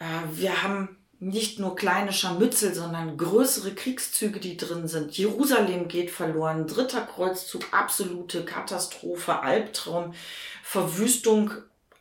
[0.00, 5.16] Äh, wir haben nicht nur kleine Scharmützel, sondern größere Kriegszüge, die drin sind.
[5.16, 10.14] Jerusalem geht verloren, dritter Kreuzzug, absolute Katastrophe, Albtraum,
[10.62, 11.52] Verwüstung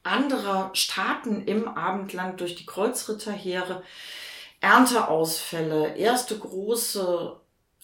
[0.04, 3.84] anderer Staaten im Abendland durch die Kreuzritterheere,
[4.62, 7.36] Ernteausfälle, erste große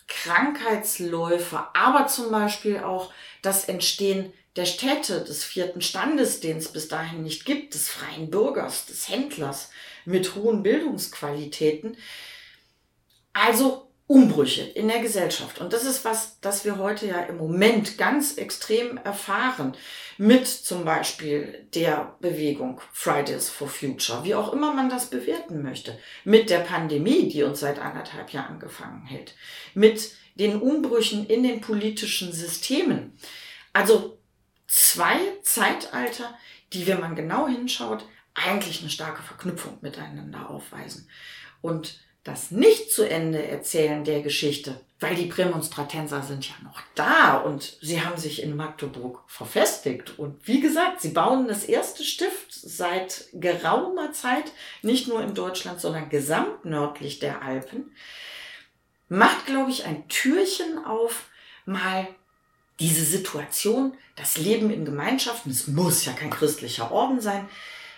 [0.07, 3.11] Krankheitsläufe, aber zum Beispiel auch
[3.41, 8.29] das Entstehen der Städte, des vierten Standes, den es bis dahin nicht gibt, des freien
[8.29, 9.69] Bürgers, des Händlers
[10.05, 11.97] mit hohen Bildungsqualitäten.
[13.33, 15.59] Also Umbrüche in der Gesellschaft.
[15.59, 19.75] Und das ist was, das wir heute ja im Moment ganz extrem erfahren.
[20.17, 25.97] Mit zum Beispiel der Bewegung Fridays for Future, wie auch immer man das bewerten möchte.
[26.25, 29.35] Mit der Pandemie, die uns seit anderthalb Jahren gefangen hält.
[29.73, 33.17] Mit den Umbrüchen in den politischen Systemen.
[33.71, 34.19] Also
[34.67, 36.37] zwei Zeitalter,
[36.73, 41.07] die, wenn man genau hinschaut, eigentlich eine starke Verknüpfung miteinander aufweisen.
[41.61, 47.35] Und das nicht zu Ende erzählen der Geschichte, weil die Prämonstratenser sind ja noch da
[47.35, 50.17] und sie haben sich in Magdeburg verfestigt.
[50.17, 55.81] Und wie gesagt, sie bauen das erste Stift seit geraumer Zeit, nicht nur in Deutschland,
[55.81, 57.91] sondern gesamtnördlich der Alpen,
[59.09, 61.25] macht, glaube ich, ein Türchen auf,
[61.65, 62.07] mal
[62.79, 67.49] diese Situation, das Leben in Gemeinschaften, es muss ja kein christlicher Orden sein,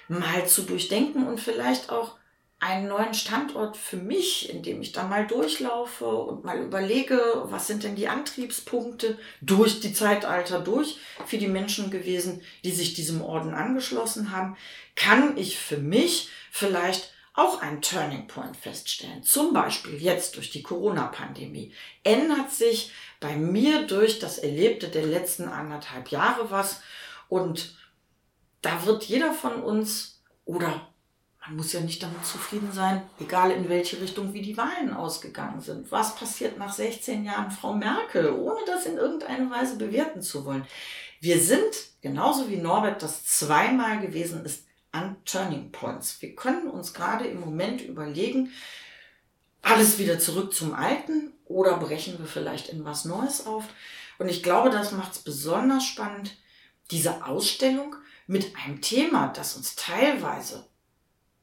[0.07, 2.15] mal zu durchdenken und vielleicht auch
[2.59, 7.67] einen neuen Standort für mich, in dem ich da mal durchlaufe und mal überlege, was
[7.67, 13.21] sind denn die Antriebspunkte durch die Zeitalter durch für die Menschen gewesen, die sich diesem
[13.21, 14.55] Orden angeschlossen haben,
[14.95, 19.21] kann ich für mich vielleicht auch einen Turning Point feststellen.
[19.21, 25.49] Zum Beispiel jetzt durch die Corona-Pandemie ändert sich bei mir durch das Erlebte der letzten
[25.49, 26.81] anderthalb Jahre was
[27.27, 27.75] und
[28.65, 30.87] da wird jeder von uns oder
[31.45, 35.61] man muss ja nicht damit zufrieden sein, egal in welche Richtung wie die Wahlen ausgegangen
[35.61, 35.91] sind.
[35.91, 40.65] Was passiert nach 16 Jahren Frau Merkel, ohne das in irgendeine Weise bewerten zu wollen?
[41.21, 46.19] Wir sind, genauso wie Norbert das zweimal gewesen ist, an Turning Points.
[46.21, 48.51] Wir können uns gerade im Moment überlegen,
[49.61, 53.65] alles wieder zurück zum Alten oder brechen wir vielleicht in was Neues auf?
[54.17, 56.37] Und ich glaube, das macht es besonders spannend,
[56.89, 57.95] diese Ausstellung
[58.27, 60.67] mit einem Thema, das uns teilweise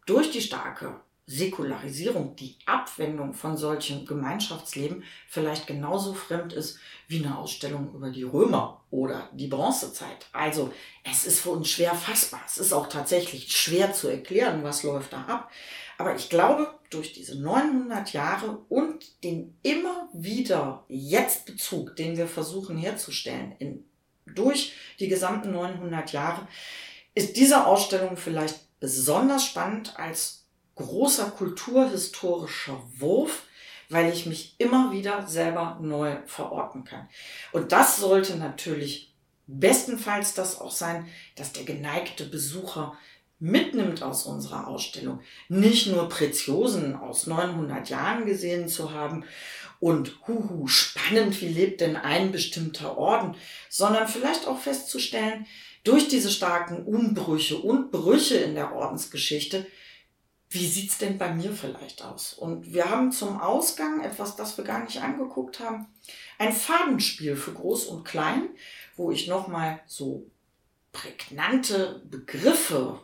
[0.07, 7.39] durch die starke Säkularisierung, die Abwendung von solchen Gemeinschaftsleben vielleicht genauso fremd ist wie eine
[7.39, 10.27] Ausstellung über die Römer oder die Bronzezeit.
[10.33, 10.73] Also
[11.05, 12.43] es ist für uns schwer fassbar.
[12.45, 15.51] Es ist auch tatsächlich schwer zu erklären, was läuft da ab.
[15.97, 22.77] Aber ich glaube, durch diese 900 Jahre und den immer wieder Jetzt-Bezug, den wir versuchen
[22.77, 23.85] herzustellen, in,
[24.27, 26.47] durch die gesamten 900 Jahre,
[27.15, 33.45] ist diese Ausstellung vielleicht besonders spannend als großer kulturhistorischer Wurf,
[33.89, 37.09] weil ich mich immer wieder selber neu verorten kann.
[37.53, 39.13] Und das sollte natürlich
[39.47, 41.07] bestenfalls das auch sein,
[41.37, 42.97] dass der geneigte Besucher
[43.39, 45.21] mitnimmt aus unserer Ausstellung.
[45.49, 49.25] Nicht nur Preziosen aus 900 Jahren gesehen zu haben
[49.83, 53.35] und huhu, spannend, wie lebt denn ein bestimmter Orden,
[53.69, 55.45] sondern vielleicht auch festzustellen,
[55.83, 59.67] durch diese starken Umbrüche und Brüche in der Ordensgeschichte,
[60.51, 62.33] wie sieht's denn bei mir vielleicht aus?
[62.33, 65.89] Und wir haben zum Ausgang etwas, das wir gar nicht angeguckt haben,
[66.39, 68.51] ein Fadenspiel für Groß und Klein,
[68.95, 70.31] wo ich nochmal so
[70.93, 73.01] prägnante Begriffe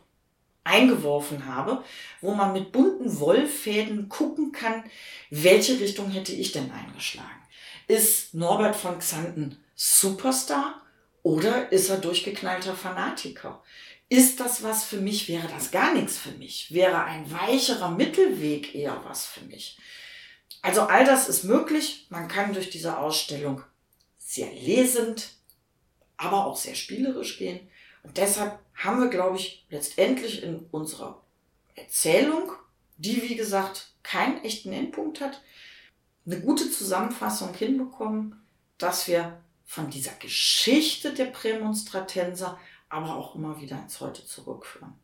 [0.69, 1.83] eingeworfen habe,
[2.21, 4.85] wo man mit bunten Wollfäden gucken kann,
[5.31, 7.43] welche Richtung hätte ich denn eingeschlagen.
[7.87, 10.83] Ist Norbert von Xanten Superstar
[11.23, 13.63] oder ist er durchgeknallter Fanatiker?
[14.11, 15.29] Ist das was für mich?
[15.29, 16.73] Wäre das gar nichts für mich?
[16.73, 19.79] Wäre ein weicherer Mittelweg eher was für mich?
[20.63, 22.07] Also all das ist möglich.
[22.11, 23.63] Man kann durch diese Ausstellung
[24.19, 25.31] sehr lesend,
[26.17, 27.61] aber auch sehr spielerisch gehen.
[28.03, 31.23] Und deshalb haben wir, glaube ich, letztendlich in unserer
[31.75, 32.53] Erzählung,
[32.97, 35.43] die wie gesagt keinen echten Endpunkt hat,
[36.27, 38.41] eine gute Zusammenfassung hinbekommen,
[38.77, 44.95] dass wir von dieser Geschichte der Prämonstratenser aber auch immer wieder ins Heute zurückführen.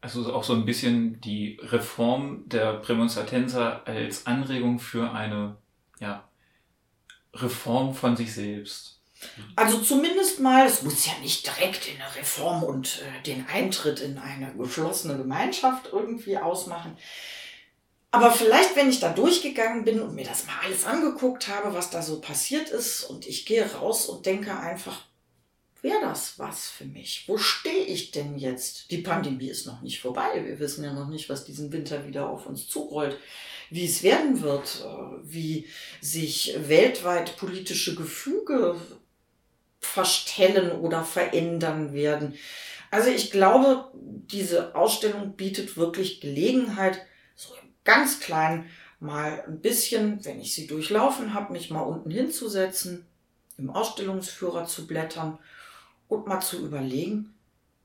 [0.00, 5.56] Also auch so ein bisschen die Reform der Prämonstratenser als Anregung für eine
[5.98, 6.28] ja,
[7.34, 8.97] Reform von sich selbst.
[9.56, 14.00] Also zumindest mal, es muss ja nicht direkt in eine Reform und äh, den Eintritt
[14.00, 16.96] in eine geschlossene Gemeinschaft irgendwie ausmachen.
[18.10, 21.90] Aber vielleicht, wenn ich da durchgegangen bin und mir das mal alles angeguckt habe, was
[21.90, 25.02] da so passiert ist, und ich gehe raus und denke einfach,
[25.82, 27.24] wäre das was für mich?
[27.26, 28.90] Wo stehe ich denn jetzt?
[28.90, 30.44] Die Pandemie ist noch nicht vorbei.
[30.44, 33.18] Wir wissen ja noch nicht, was diesen Winter wieder auf uns zurollt
[33.70, 35.66] wie es werden wird, äh, wie
[36.00, 38.76] sich weltweit politische Gefüge
[39.80, 42.34] verstellen oder verändern werden.
[42.90, 47.00] Also ich glaube, diese Ausstellung bietet wirklich Gelegenheit,
[47.34, 47.54] so
[47.84, 48.68] ganz kleinen
[49.00, 53.06] mal ein bisschen, wenn ich sie durchlaufen habe, mich mal unten hinzusetzen,
[53.56, 55.38] im Ausstellungsführer zu blättern
[56.08, 57.34] und mal zu überlegen,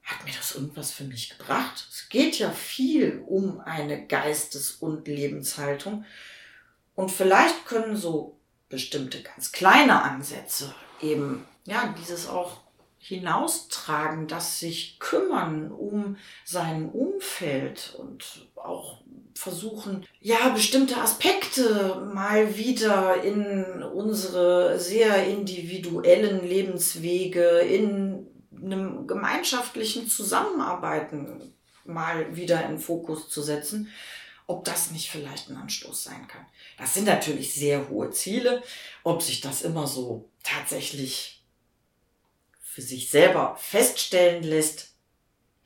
[0.04, 1.88] hat mir das irgendwas für mich gebracht?
[1.90, 6.06] Es geht ja viel um eine Geistes- und Lebenshaltung.
[6.96, 8.38] Und vielleicht können so
[8.70, 12.62] bestimmte ganz kleine Ansätze eben ja, dieses auch
[12.98, 19.00] hinaustragen, das sich kümmern um sein Umfeld und auch
[19.36, 28.28] versuchen, ja, bestimmte Aspekte mal wieder in unsere sehr individuellen Lebenswege, in
[28.64, 31.54] einem gemeinschaftlichen Zusammenarbeiten
[31.84, 33.90] mal wieder in Fokus zu setzen,
[34.48, 36.46] ob das nicht vielleicht ein Anstoß sein kann.
[36.78, 38.62] Das sind natürlich sehr hohe Ziele.
[39.04, 41.43] Ob sich das immer so tatsächlich
[42.74, 44.96] für sich selber feststellen lässt,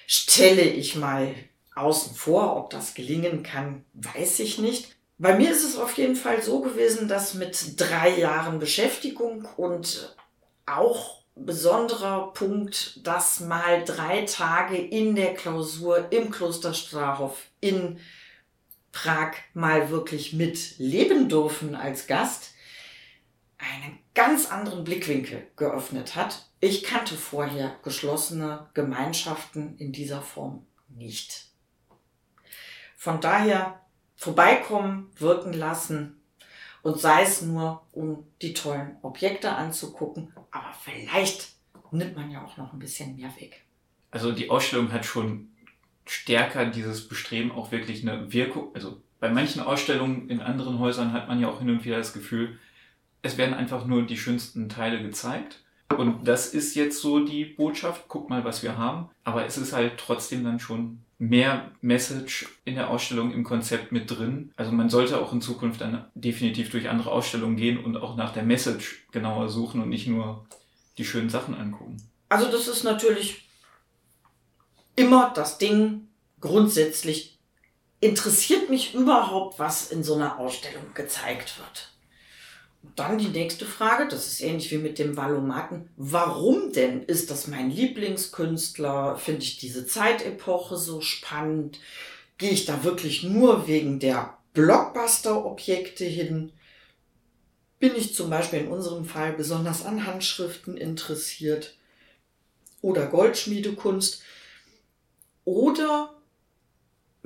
[0.07, 1.33] stelle ich mal
[1.73, 2.57] außen vor.
[2.57, 4.93] Ob das gelingen kann, weiß ich nicht.
[5.17, 10.17] Bei mir ist es auf jeden Fall so gewesen, dass mit drei Jahren Beschäftigung und
[10.65, 17.99] auch besonderer Punkt, dass mal drei Tage in der Klausur im Kloster Strahov in
[18.91, 22.51] Prag mal wirklich mitleben dürfen als Gast,
[23.57, 31.45] einen ganz anderen Blickwinkel geöffnet hat ich kannte vorher geschlossene Gemeinschaften in dieser Form nicht.
[32.95, 33.79] Von daher
[34.15, 36.19] vorbeikommen, wirken lassen
[36.81, 41.49] und sei es nur, um die tollen Objekte anzugucken, aber vielleicht
[41.91, 43.63] nimmt man ja auch noch ein bisschen mehr weg.
[44.09, 45.49] Also die Ausstellung hat schon
[46.05, 51.27] stärker dieses Bestreben, auch wirklich eine Wirkung, also bei manchen Ausstellungen in anderen Häusern hat
[51.27, 52.57] man ja auch hin und wieder das Gefühl,
[53.21, 55.63] es werden einfach nur die schönsten Teile gezeigt
[55.97, 59.09] Und das ist jetzt so die Botschaft, guck mal, was wir haben.
[59.23, 64.11] Aber es ist halt trotzdem dann schon mehr Message in der Ausstellung im Konzept mit
[64.11, 64.51] drin.
[64.55, 68.33] Also man sollte auch in Zukunft dann definitiv durch andere Ausstellungen gehen und auch nach
[68.33, 70.45] der Message genauer suchen und nicht nur
[70.97, 71.97] die schönen Sachen angucken.
[72.29, 73.47] Also das ist natürlich
[74.95, 76.07] immer das Ding
[76.41, 77.39] grundsätzlich.
[77.99, 81.96] Interessiert mich überhaupt, was in so einer Ausstellung gezeigt wird?
[82.95, 85.89] Dann die nächste Frage, das ist ähnlich wie mit dem Valomaten.
[85.97, 89.17] Warum denn ist das mein Lieblingskünstler?
[89.17, 91.79] Finde ich diese Zeitepoche so spannend?
[92.37, 96.51] Gehe ich da wirklich nur wegen der Blockbuster-Objekte hin?
[97.79, 101.75] Bin ich zum Beispiel in unserem Fall besonders an Handschriften interessiert?
[102.81, 104.23] Oder Goldschmiedekunst?
[105.45, 106.16] Oder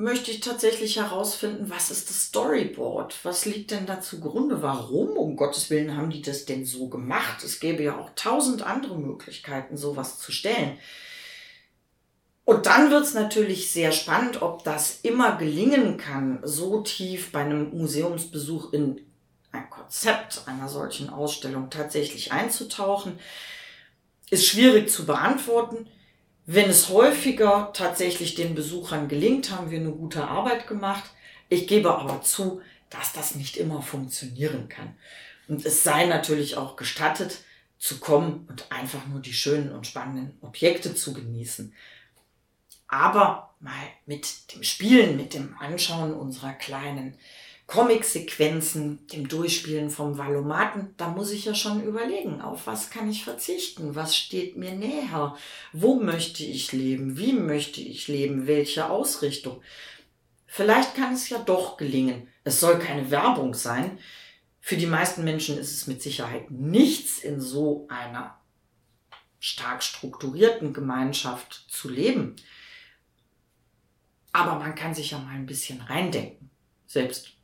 [0.02, 3.16] möchte ich tatsächlich herausfinden, was ist das Storyboard?
[3.24, 4.62] Was liegt denn da zugrunde?
[4.62, 7.44] Warum, um Gottes Willen, haben die das denn so gemacht?
[7.44, 10.78] Es gäbe ja auch tausend andere Möglichkeiten, sowas zu stellen.
[12.44, 17.42] Und dann wird es natürlich sehr spannend, ob das immer gelingen kann, so tief bei
[17.42, 19.00] einem Museumsbesuch in
[19.52, 23.20] ein Konzept einer solchen Ausstellung tatsächlich einzutauchen.
[24.32, 25.88] Ist schwierig zu beantworten.
[26.54, 31.10] Wenn es häufiger tatsächlich den Besuchern gelingt, haben wir eine gute Arbeit gemacht.
[31.48, 34.98] Ich gebe aber zu, dass das nicht immer funktionieren kann.
[35.48, 37.38] Und es sei natürlich auch gestattet,
[37.80, 41.74] zu kommen und einfach nur die schönen und spannenden Objekte zu genießen.
[42.90, 47.18] Aber mal mit dem Spielen, mit dem Anschauen unserer kleinen
[47.72, 53.24] Comic-Sequenzen, dem Durchspielen vom Valomaten, da muss ich ja schon überlegen, auf was kann ich
[53.24, 55.38] verzichten, was steht mir näher,
[55.72, 59.62] wo möchte ich leben, wie möchte ich leben, welche Ausrichtung.
[60.48, 62.28] Vielleicht kann es ja doch gelingen.
[62.44, 64.00] Es soll keine Werbung sein.
[64.60, 68.38] Für die meisten Menschen ist es mit Sicherheit nichts in so einer
[69.40, 72.36] stark strukturierten Gemeinschaft zu leben.
[74.34, 76.50] Aber man kann sich ja mal ein bisschen reindenken.
[76.86, 77.38] Selbst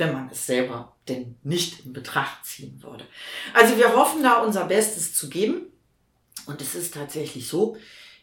[0.00, 3.04] wenn man es selber denn nicht in Betracht ziehen würde.
[3.54, 5.66] Also wir hoffen da unser Bestes zu geben.
[6.46, 7.76] Und es ist tatsächlich so,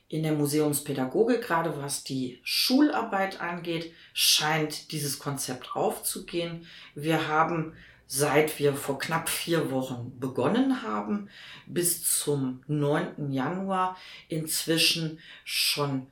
[0.09, 6.65] in der Museumspädagogik, gerade was die Schularbeit angeht, scheint dieses Konzept aufzugehen.
[6.95, 7.73] Wir haben,
[8.07, 11.29] seit wir vor knapp vier Wochen begonnen haben,
[11.67, 13.31] bis zum 9.
[13.31, 13.97] Januar
[14.29, 16.07] inzwischen schon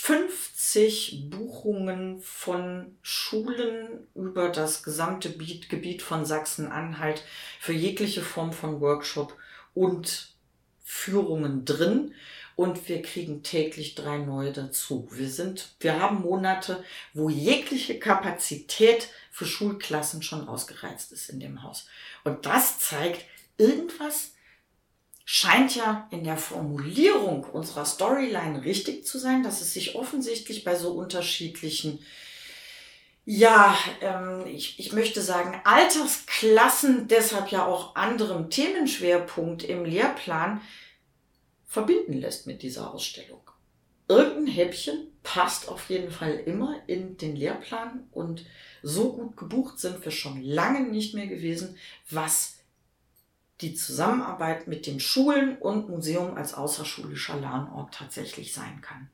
[0.00, 7.22] 50 Buchungen von Schulen über das gesamte Gebiet von Sachsen-Anhalt
[7.60, 9.36] für jegliche Form von Workshop
[9.74, 10.34] und
[10.82, 12.14] Führungen drin
[12.56, 15.08] und wir kriegen täglich drei neue dazu.
[15.10, 16.82] Wir sind, wir haben Monate,
[17.12, 21.86] wo jegliche Kapazität für Schulklassen schon ausgereizt ist in dem Haus.
[22.24, 23.24] Und das zeigt,
[23.58, 24.32] irgendwas
[25.30, 30.74] scheint ja in der Formulierung unserer Storyline richtig zu sein, dass es sich offensichtlich bei
[30.74, 31.98] so unterschiedlichen,
[33.26, 40.62] ja, ähm, ich, ich möchte sagen, Altersklassen, deshalb ja auch anderem Themenschwerpunkt im Lehrplan,
[41.66, 43.42] verbinden lässt mit dieser Ausstellung.
[44.08, 48.46] Irgendein Häppchen passt auf jeden Fall immer in den Lehrplan und
[48.82, 51.76] so gut gebucht sind wir schon lange nicht mehr gewesen,
[52.08, 52.57] was
[53.60, 59.08] die Zusammenarbeit mit den Schulen und Museum als außerschulischer Lernort tatsächlich sein kann.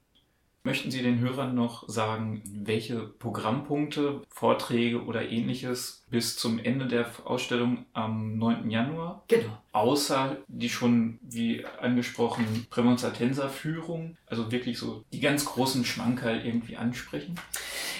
[0.66, 7.06] Möchten Sie den Hörern noch sagen, welche Programmpunkte, Vorträge oder ähnliches bis zum Ende der
[7.24, 8.70] Ausstellung am 9.
[8.70, 9.24] Januar?
[9.28, 9.58] Genau.
[9.72, 17.34] Außer die schon, wie angesprochen, Prämonstratenser-Führung, also wirklich so die ganz großen Schmankerl irgendwie ansprechen?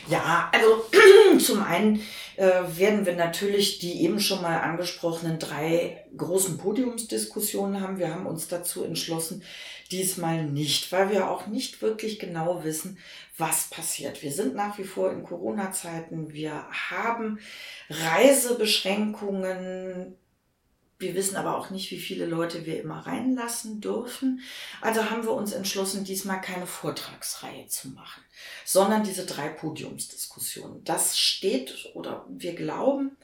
[0.08, 0.84] Ja, also
[1.38, 2.02] zum einen
[2.36, 7.98] äh, werden wir natürlich die eben schon mal angesprochenen drei großen Podiumsdiskussionen haben.
[7.98, 9.42] Wir haben uns dazu entschlossen,
[9.90, 12.98] diesmal nicht, weil wir auch nicht wirklich genau wissen,
[13.38, 14.22] was passiert.
[14.22, 16.32] Wir sind nach wie vor in Corona-Zeiten.
[16.32, 17.38] Wir haben
[17.88, 20.16] Reisebeschränkungen.
[21.04, 24.40] Wir wissen aber auch nicht, wie viele Leute wir immer reinlassen dürfen.
[24.80, 28.22] Also haben wir uns entschlossen, diesmal keine Vortragsreihe zu machen,
[28.64, 30.82] sondern diese drei Podiumsdiskussionen.
[30.84, 33.18] Das steht oder wir glauben,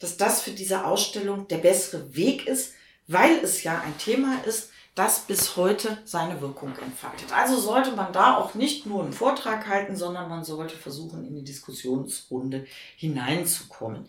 [0.00, 2.72] dass das für diese Ausstellung der bessere Weg ist,
[3.06, 7.32] weil es ja ein Thema ist, das bis heute seine Wirkung entfaltet.
[7.32, 11.36] Also sollte man da auch nicht nur einen Vortrag halten, sondern man sollte versuchen, in
[11.36, 12.66] die Diskussionsrunde
[12.96, 14.08] hineinzukommen.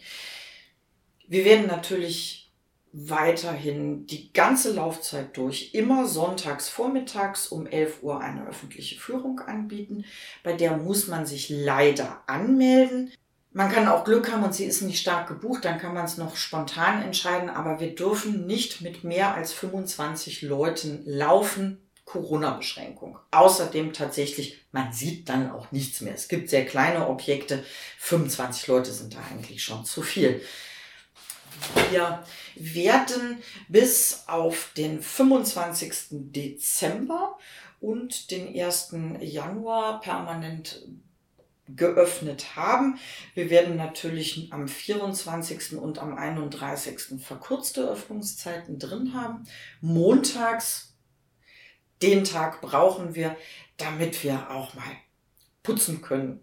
[1.27, 2.50] Wir werden natürlich
[2.93, 10.05] weiterhin die ganze Laufzeit durch immer sonntags vormittags um 11 Uhr eine öffentliche Führung anbieten.
[10.43, 13.11] Bei der muss man sich leider anmelden.
[13.53, 16.17] Man kann auch Glück haben und sie ist nicht stark gebucht, dann kann man es
[16.17, 21.77] noch spontan entscheiden, aber wir dürfen nicht mit mehr als 25 Leuten laufen.
[22.05, 23.17] Corona-Beschränkung.
[23.31, 26.13] Außerdem tatsächlich, man sieht dann auch nichts mehr.
[26.13, 27.63] Es gibt sehr kleine Objekte.
[27.99, 30.41] 25 Leute sind da eigentlich schon zu viel.
[31.89, 32.23] Wir
[32.55, 35.93] werden bis auf den 25.
[36.11, 37.37] Dezember
[37.79, 38.95] und den 1.
[39.19, 40.83] Januar permanent
[41.75, 42.99] geöffnet haben.
[43.33, 45.77] Wir werden natürlich am 24.
[45.77, 47.21] und am 31.
[47.21, 49.43] verkürzte Öffnungszeiten drin haben.
[49.79, 50.95] Montags,
[52.01, 53.37] den Tag brauchen wir,
[53.77, 54.95] damit wir auch mal
[55.63, 56.39] putzen können,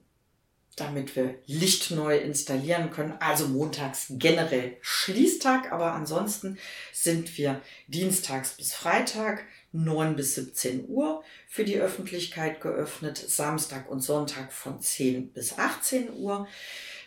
[0.80, 3.14] damit wir Licht neu installieren können.
[3.20, 6.58] Also montags generell Schließtag, aber ansonsten
[6.92, 14.00] sind wir dienstags bis Freitag 9 bis 17 Uhr für die Öffentlichkeit geöffnet, Samstag und
[14.00, 16.48] Sonntag von 10 bis 18 Uhr.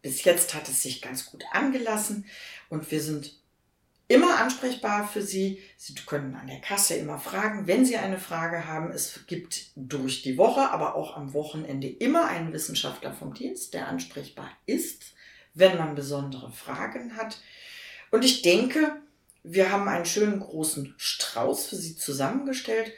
[0.02, 2.26] bis jetzt hat es sich ganz gut angelassen
[2.68, 3.38] und wir sind
[4.08, 5.62] immer ansprechbar für Sie.
[5.76, 8.90] Sie können an der Kasse immer fragen, wenn Sie eine Frage haben.
[8.90, 13.88] Es gibt durch die Woche, aber auch am Wochenende immer einen Wissenschaftler vom Dienst, der
[13.88, 15.12] ansprechbar ist,
[15.54, 17.38] wenn man besondere Fragen hat.
[18.10, 18.96] Und ich denke,
[19.42, 22.92] wir haben einen schönen großen Strauß für Sie zusammengestellt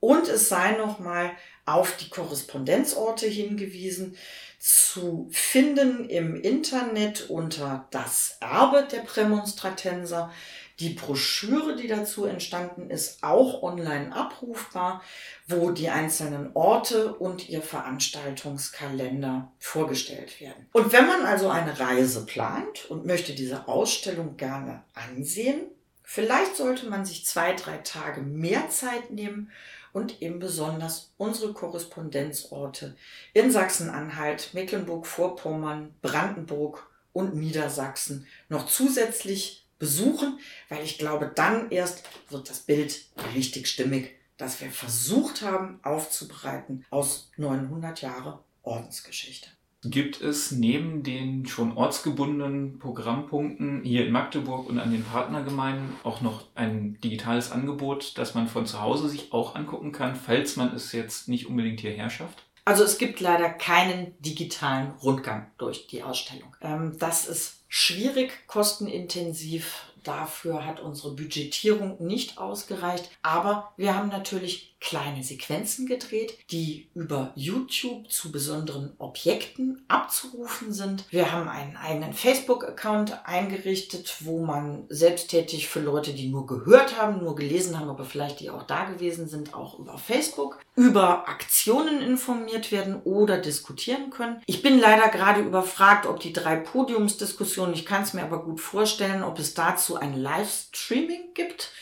[0.00, 1.30] und es sei nochmal
[1.64, 4.16] auf die Korrespondenzorte hingewiesen
[4.58, 10.32] zu finden im Internet unter das Erbe der Prämonstratenser.
[10.80, 15.02] Die Broschüre, die dazu entstanden ist, auch online abrufbar,
[15.48, 20.68] wo die einzelnen Orte und ihr Veranstaltungskalender vorgestellt werden.
[20.72, 25.62] Und wenn man also eine Reise plant und möchte diese Ausstellung gerne ansehen,
[26.04, 29.50] vielleicht sollte man sich zwei, drei Tage mehr Zeit nehmen
[29.92, 32.96] und eben besonders unsere Korrespondenzorte
[33.34, 42.50] in Sachsen-Anhalt, Mecklenburg-Vorpommern, Brandenburg und Niedersachsen noch zusätzlich besuchen, weil ich glaube, dann erst wird
[42.50, 49.48] das Bild richtig stimmig, das wir versucht haben aufzubereiten aus 900 Jahre Ordensgeschichte.
[49.84, 56.20] Gibt es neben den schon ortsgebundenen Programmpunkten hier in Magdeburg und an den Partnergemeinden auch
[56.20, 60.74] noch ein digitales Angebot, das man von zu Hause sich auch angucken kann, falls man
[60.74, 62.42] es jetzt nicht unbedingt hierher schafft?
[62.64, 66.54] Also es gibt leider keinen digitalen Rundgang durch die Ausstellung.
[66.60, 69.84] Ähm, das ist schwierig, kostenintensiv.
[70.04, 73.10] Dafür hat unsere Budgetierung nicht ausgereicht.
[73.22, 81.04] Aber wir haben natürlich kleine Sequenzen gedreht, die über YouTube zu besonderen Objekten abzurufen sind.
[81.10, 87.18] Wir haben einen eigenen Facebook-Account eingerichtet, wo man selbsttätig für Leute, die nur gehört haben,
[87.18, 92.00] nur gelesen haben, aber vielleicht die auch da gewesen sind, auch über Facebook, über Aktionen
[92.00, 94.40] informiert werden oder diskutieren können.
[94.46, 98.60] Ich bin leider gerade überfragt, ob die drei Podiumsdiskussionen, ich kann es mir aber gut
[98.60, 101.72] vorstellen, ob es dazu ein Livestreaming gibt.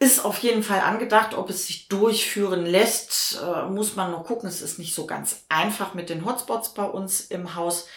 [0.00, 4.48] Ist auf jeden Fall angedacht, ob es sich durchführen lässt, äh, muss man noch gucken.
[4.48, 7.88] Es ist nicht so ganz einfach mit den Hotspots bei uns im Haus.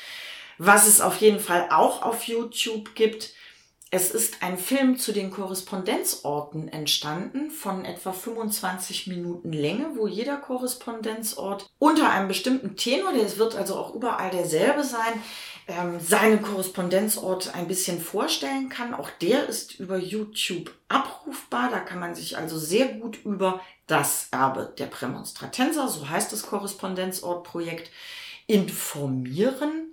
[0.57, 3.33] Was es auf jeden Fall auch auf YouTube gibt,
[3.93, 10.37] es ist ein Film zu den Korrespondenzorten entstanden von etwa 25 Minuten Länge, wo jeder
[10.37, 15.21] Korrespondenzort unter einem bestimmten Tenor, der wird also auch überall derselbe sein,
[15.67, 18.93] ähm, seinen Korrespondenzort ein bisschen vorstellen kann.
[18.93, 21.20] Auch der ist über YouTube abrufbar.
[21.71, 26.43] Da kann man sich also sehr gut über das Erbe der Prämonstratenser, so heißt das
[26.43, 27.91] Korrespondenzortprojekt,
[28.47, 29.91] informieren.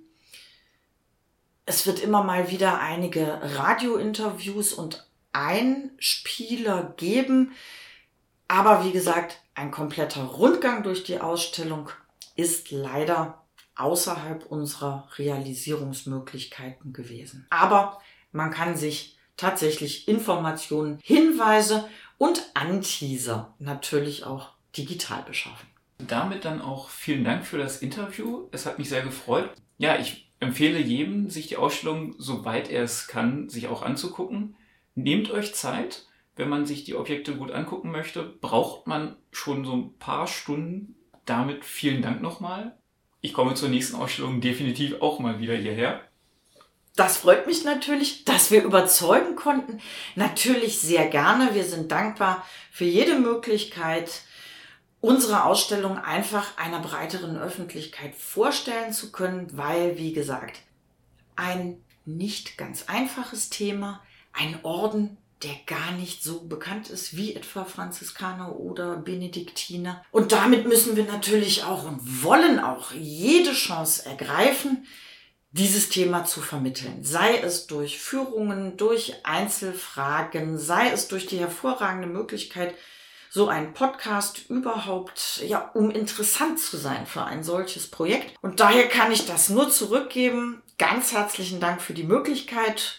[1.65, 7.53] Es wird immer mal wieder einige Radiointerviews und Einspieler geben.
[8.47, 11.89] Aber wie gesagt, ein kompletter Rundgang durch die Ausstellung
[12.35, 13.45] ist leider
[13.75, 17.45] außerhalb unserer Realisierungsmöglichkeiten gewesen.
[17.51, 17.99] Aber
[18.31, 21.87] man kann sich tatsächlich Informationen, Hinweise
[22.17, 25.67] und Anteaser natürlich auch digital beschaffen.
[25.97, 28.47] Damit dann auch vielen Dank für das Interview.
[28.51, 29.49] Es hat mich sehr gefreut.
[29.77, 34.55] Ja, ich empfehle jedem, sich die Ausstellung, soweit er es kann, sich auch anzugucken.
[34.95, 36.05] nehmt euch Zeit.
[36.35, 40.95] Wenn man sich die Objekte gut angucken möchte, braucht man schon so ein paar Stunden.
[41.25, 42.77] Damit vielen Dank nochmal.
[43.21, 46.01] Ich komme zur nächsten Ausstellung definitiv auch mal wieder hierher.
[46.99, 49.79] Das freut mich natürlich, dass wir überzeugen konnten.
[50.15, 51.55] Natürlich sehr gerne.
[51.55, 54.23] Wir sind dankbar für jede Möglichkeit,
[54.99, 60.59] unsere Ausstellung einfach einer breiteren Öffentlichkeit vorstellen zu können, weil, wie gesagt,
[61.37, 64.03] ein nicht ganz einfaches Thema,
[64.33, 70.03] ein Orden, der gar nicht so bekannt ist wie etwa Franziskaner oder Benediktiner.
[70.11, 74.85] Und damit müssen wir natürlich auch und wollen auch jede Chance ergreifen,
[75.51, 77.03] dieses Thema zu vermitteln.
[77.03, 82.75] Sei es durch Führungen, durch Einzelfragen, sei es durch die hervorragende Möglichkeit,
[83.31, 88.35] so einen Podcast überhaupt, ja, um interessant zu sein für ein solches Projekt.
[88.41, 90.63] Und daher kann ich das nur zurückgeben.
[90.79, 92.97] Ganz herzlichen Dank für die Möglichkeit,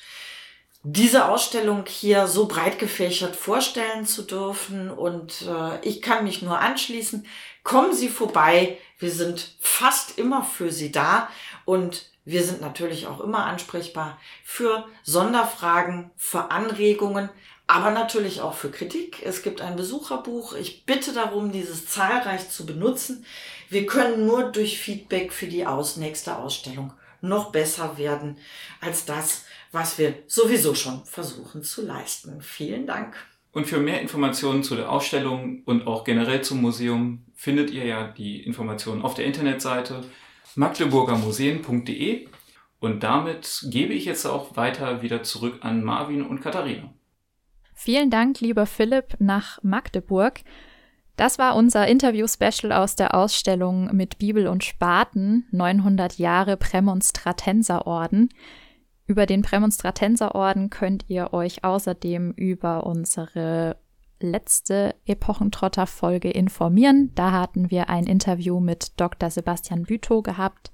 [0.82, 4.90] diese Ausstellung hier so breit gefächert vorstellen zu dürfen.
[4.90, 7.27] Und äh, ich kann mich nur anschließen.
[7.64, 8.78] Kommen Sie vorbei.
[8.98, 11.28] Wir sind fast immer für Sie da.
[11.64, 17.30] Und wir sind natürlich auch immer ansprechbar für Sonderfragen, für Anregungen,
[17.66, 19.22] aber natürlich auch für Kritik.
[19.24, 20.55] Es gibt ein Besucherbuch.
[20.55, 23.24] Ich bitte darum, dieses zahlreich zu benutzen.
[23.68, 28.38] Wir können nur durch Feedback für die aus nächste Ausstellung noch besser werden
[28.80, 32.40] als das, was wir sowieso schon versuchen zu leisten.
[32.40, 33.14] Vielen Dank.
[33.52, 38.09] Und für mehr Informationen zu der Ausstellung und auch generell zum Museum findet ihr ja
[38.09, 40.05] die Informationen auf der Internetseite
[40.56, 42.28] magdeburgermuseen.de.
[42.81, 46.94] Und damit gebe ich jetzt auch weiter wieder zurück an Marvin und Katharina.
[47.74, 50.40] Vielen Dank, lieber Philipp, nach Magdeburg.
[51.16, 58.31] Das war unser Interview-Special aus der Ausstellung mit Bibel und Spaten 900 Jahre Prämonstratenserorden.
[59.06, 63.77] Über den Prämonstratenserorden könnt ihr euch außerdem über unsere
[64.20, 67.12] letzte Epochentrotter-Folge informieren.
[67.14, 69.30] Da hatten wir ein Interview mit Dr.
[69.30, 70.70] Sebastian Bütow gehabt,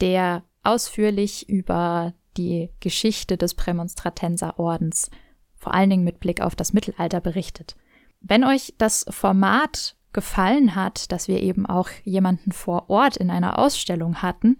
[0.00, 5.10] der ausführlich über die Geschichte des Prämonstratenserordens,
[5.56, 7.76] vor allen Dingen mit Blick auf das Mittelalter, berichtet.
[8.20, 13.58] Wenn euch das Format gefallen hat, dass wir eben auch jemanden vor Ort in einer
[13.58, 14.56] Ausstellung hatten,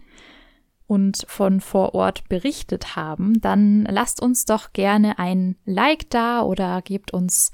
[0.86, 6.82] und von vor Ort berichtet haben, dann lasst uns doch gerne ein Like da oder
[6.82, 7.52] gebt uns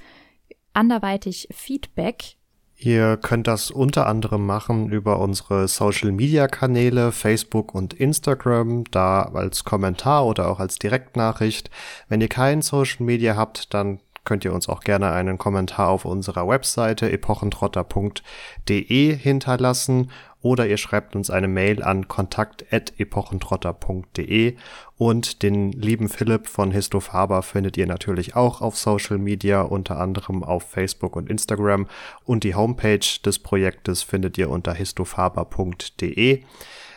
[0.72, 2.36] anderweitig Feedback.
[2.82, 9.24] Ihr könnt das unter anderem machen über unsere Social Media Kanäle, Facebook und Instagram, da
[9.24, 11.68] als Kommentar oder auch als Direktnachricht.
[12.08, 16.06] Wenn ihr kein Social Media habt, dann könnt ihr uns auch gerne einen Kommentar auf
[16.06, 20.10] unserer Webseite epochentrotter.de hinterlassen
[20.42, 24.56] oder ihr schreibt uns eine Mail an kontakt.epochentrotter.de
[24.96, 30.42] und den lieben Philipp von Histofaber findet ihr natürlich auch auf Social Media, unter anderem
[30.42, 31.86] auf Facebook und Instagram
[32.24, 36.42] und die Homepage des Projektes findet ihr unter histofaber.de.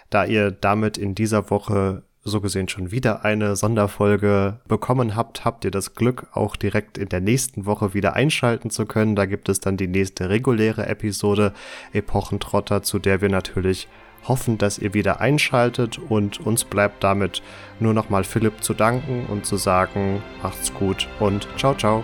[0.09, 5.65] Da ihr damit in dieser Woche so gesehen schon wieder eine Sonderfolge bekommen habt, habt
[5.65, 9.15] ihr das Glück, auch direkt in der nächsten Woche wieder einschalten zu können.
[9.15, 11.53] Da gibt es dann die nächste reguläre Episode
[11.91, 13.87] Epochentrotter, zu der wir natürlich
[14.27, 17.41] hoffen, dass ihr wieder einschaltet und uns bleibt damit
[17.79, 22.03] nur nochmal Philipp zu danken und zu sagen, macht's gut und ciao, ciao.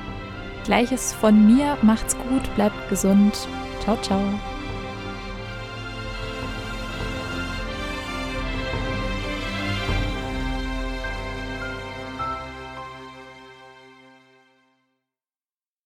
[0.65, 3.47] Gleiches von mir, macht's gut, bleibt gesund.
[3.79, 4.21] Ciao, ciao.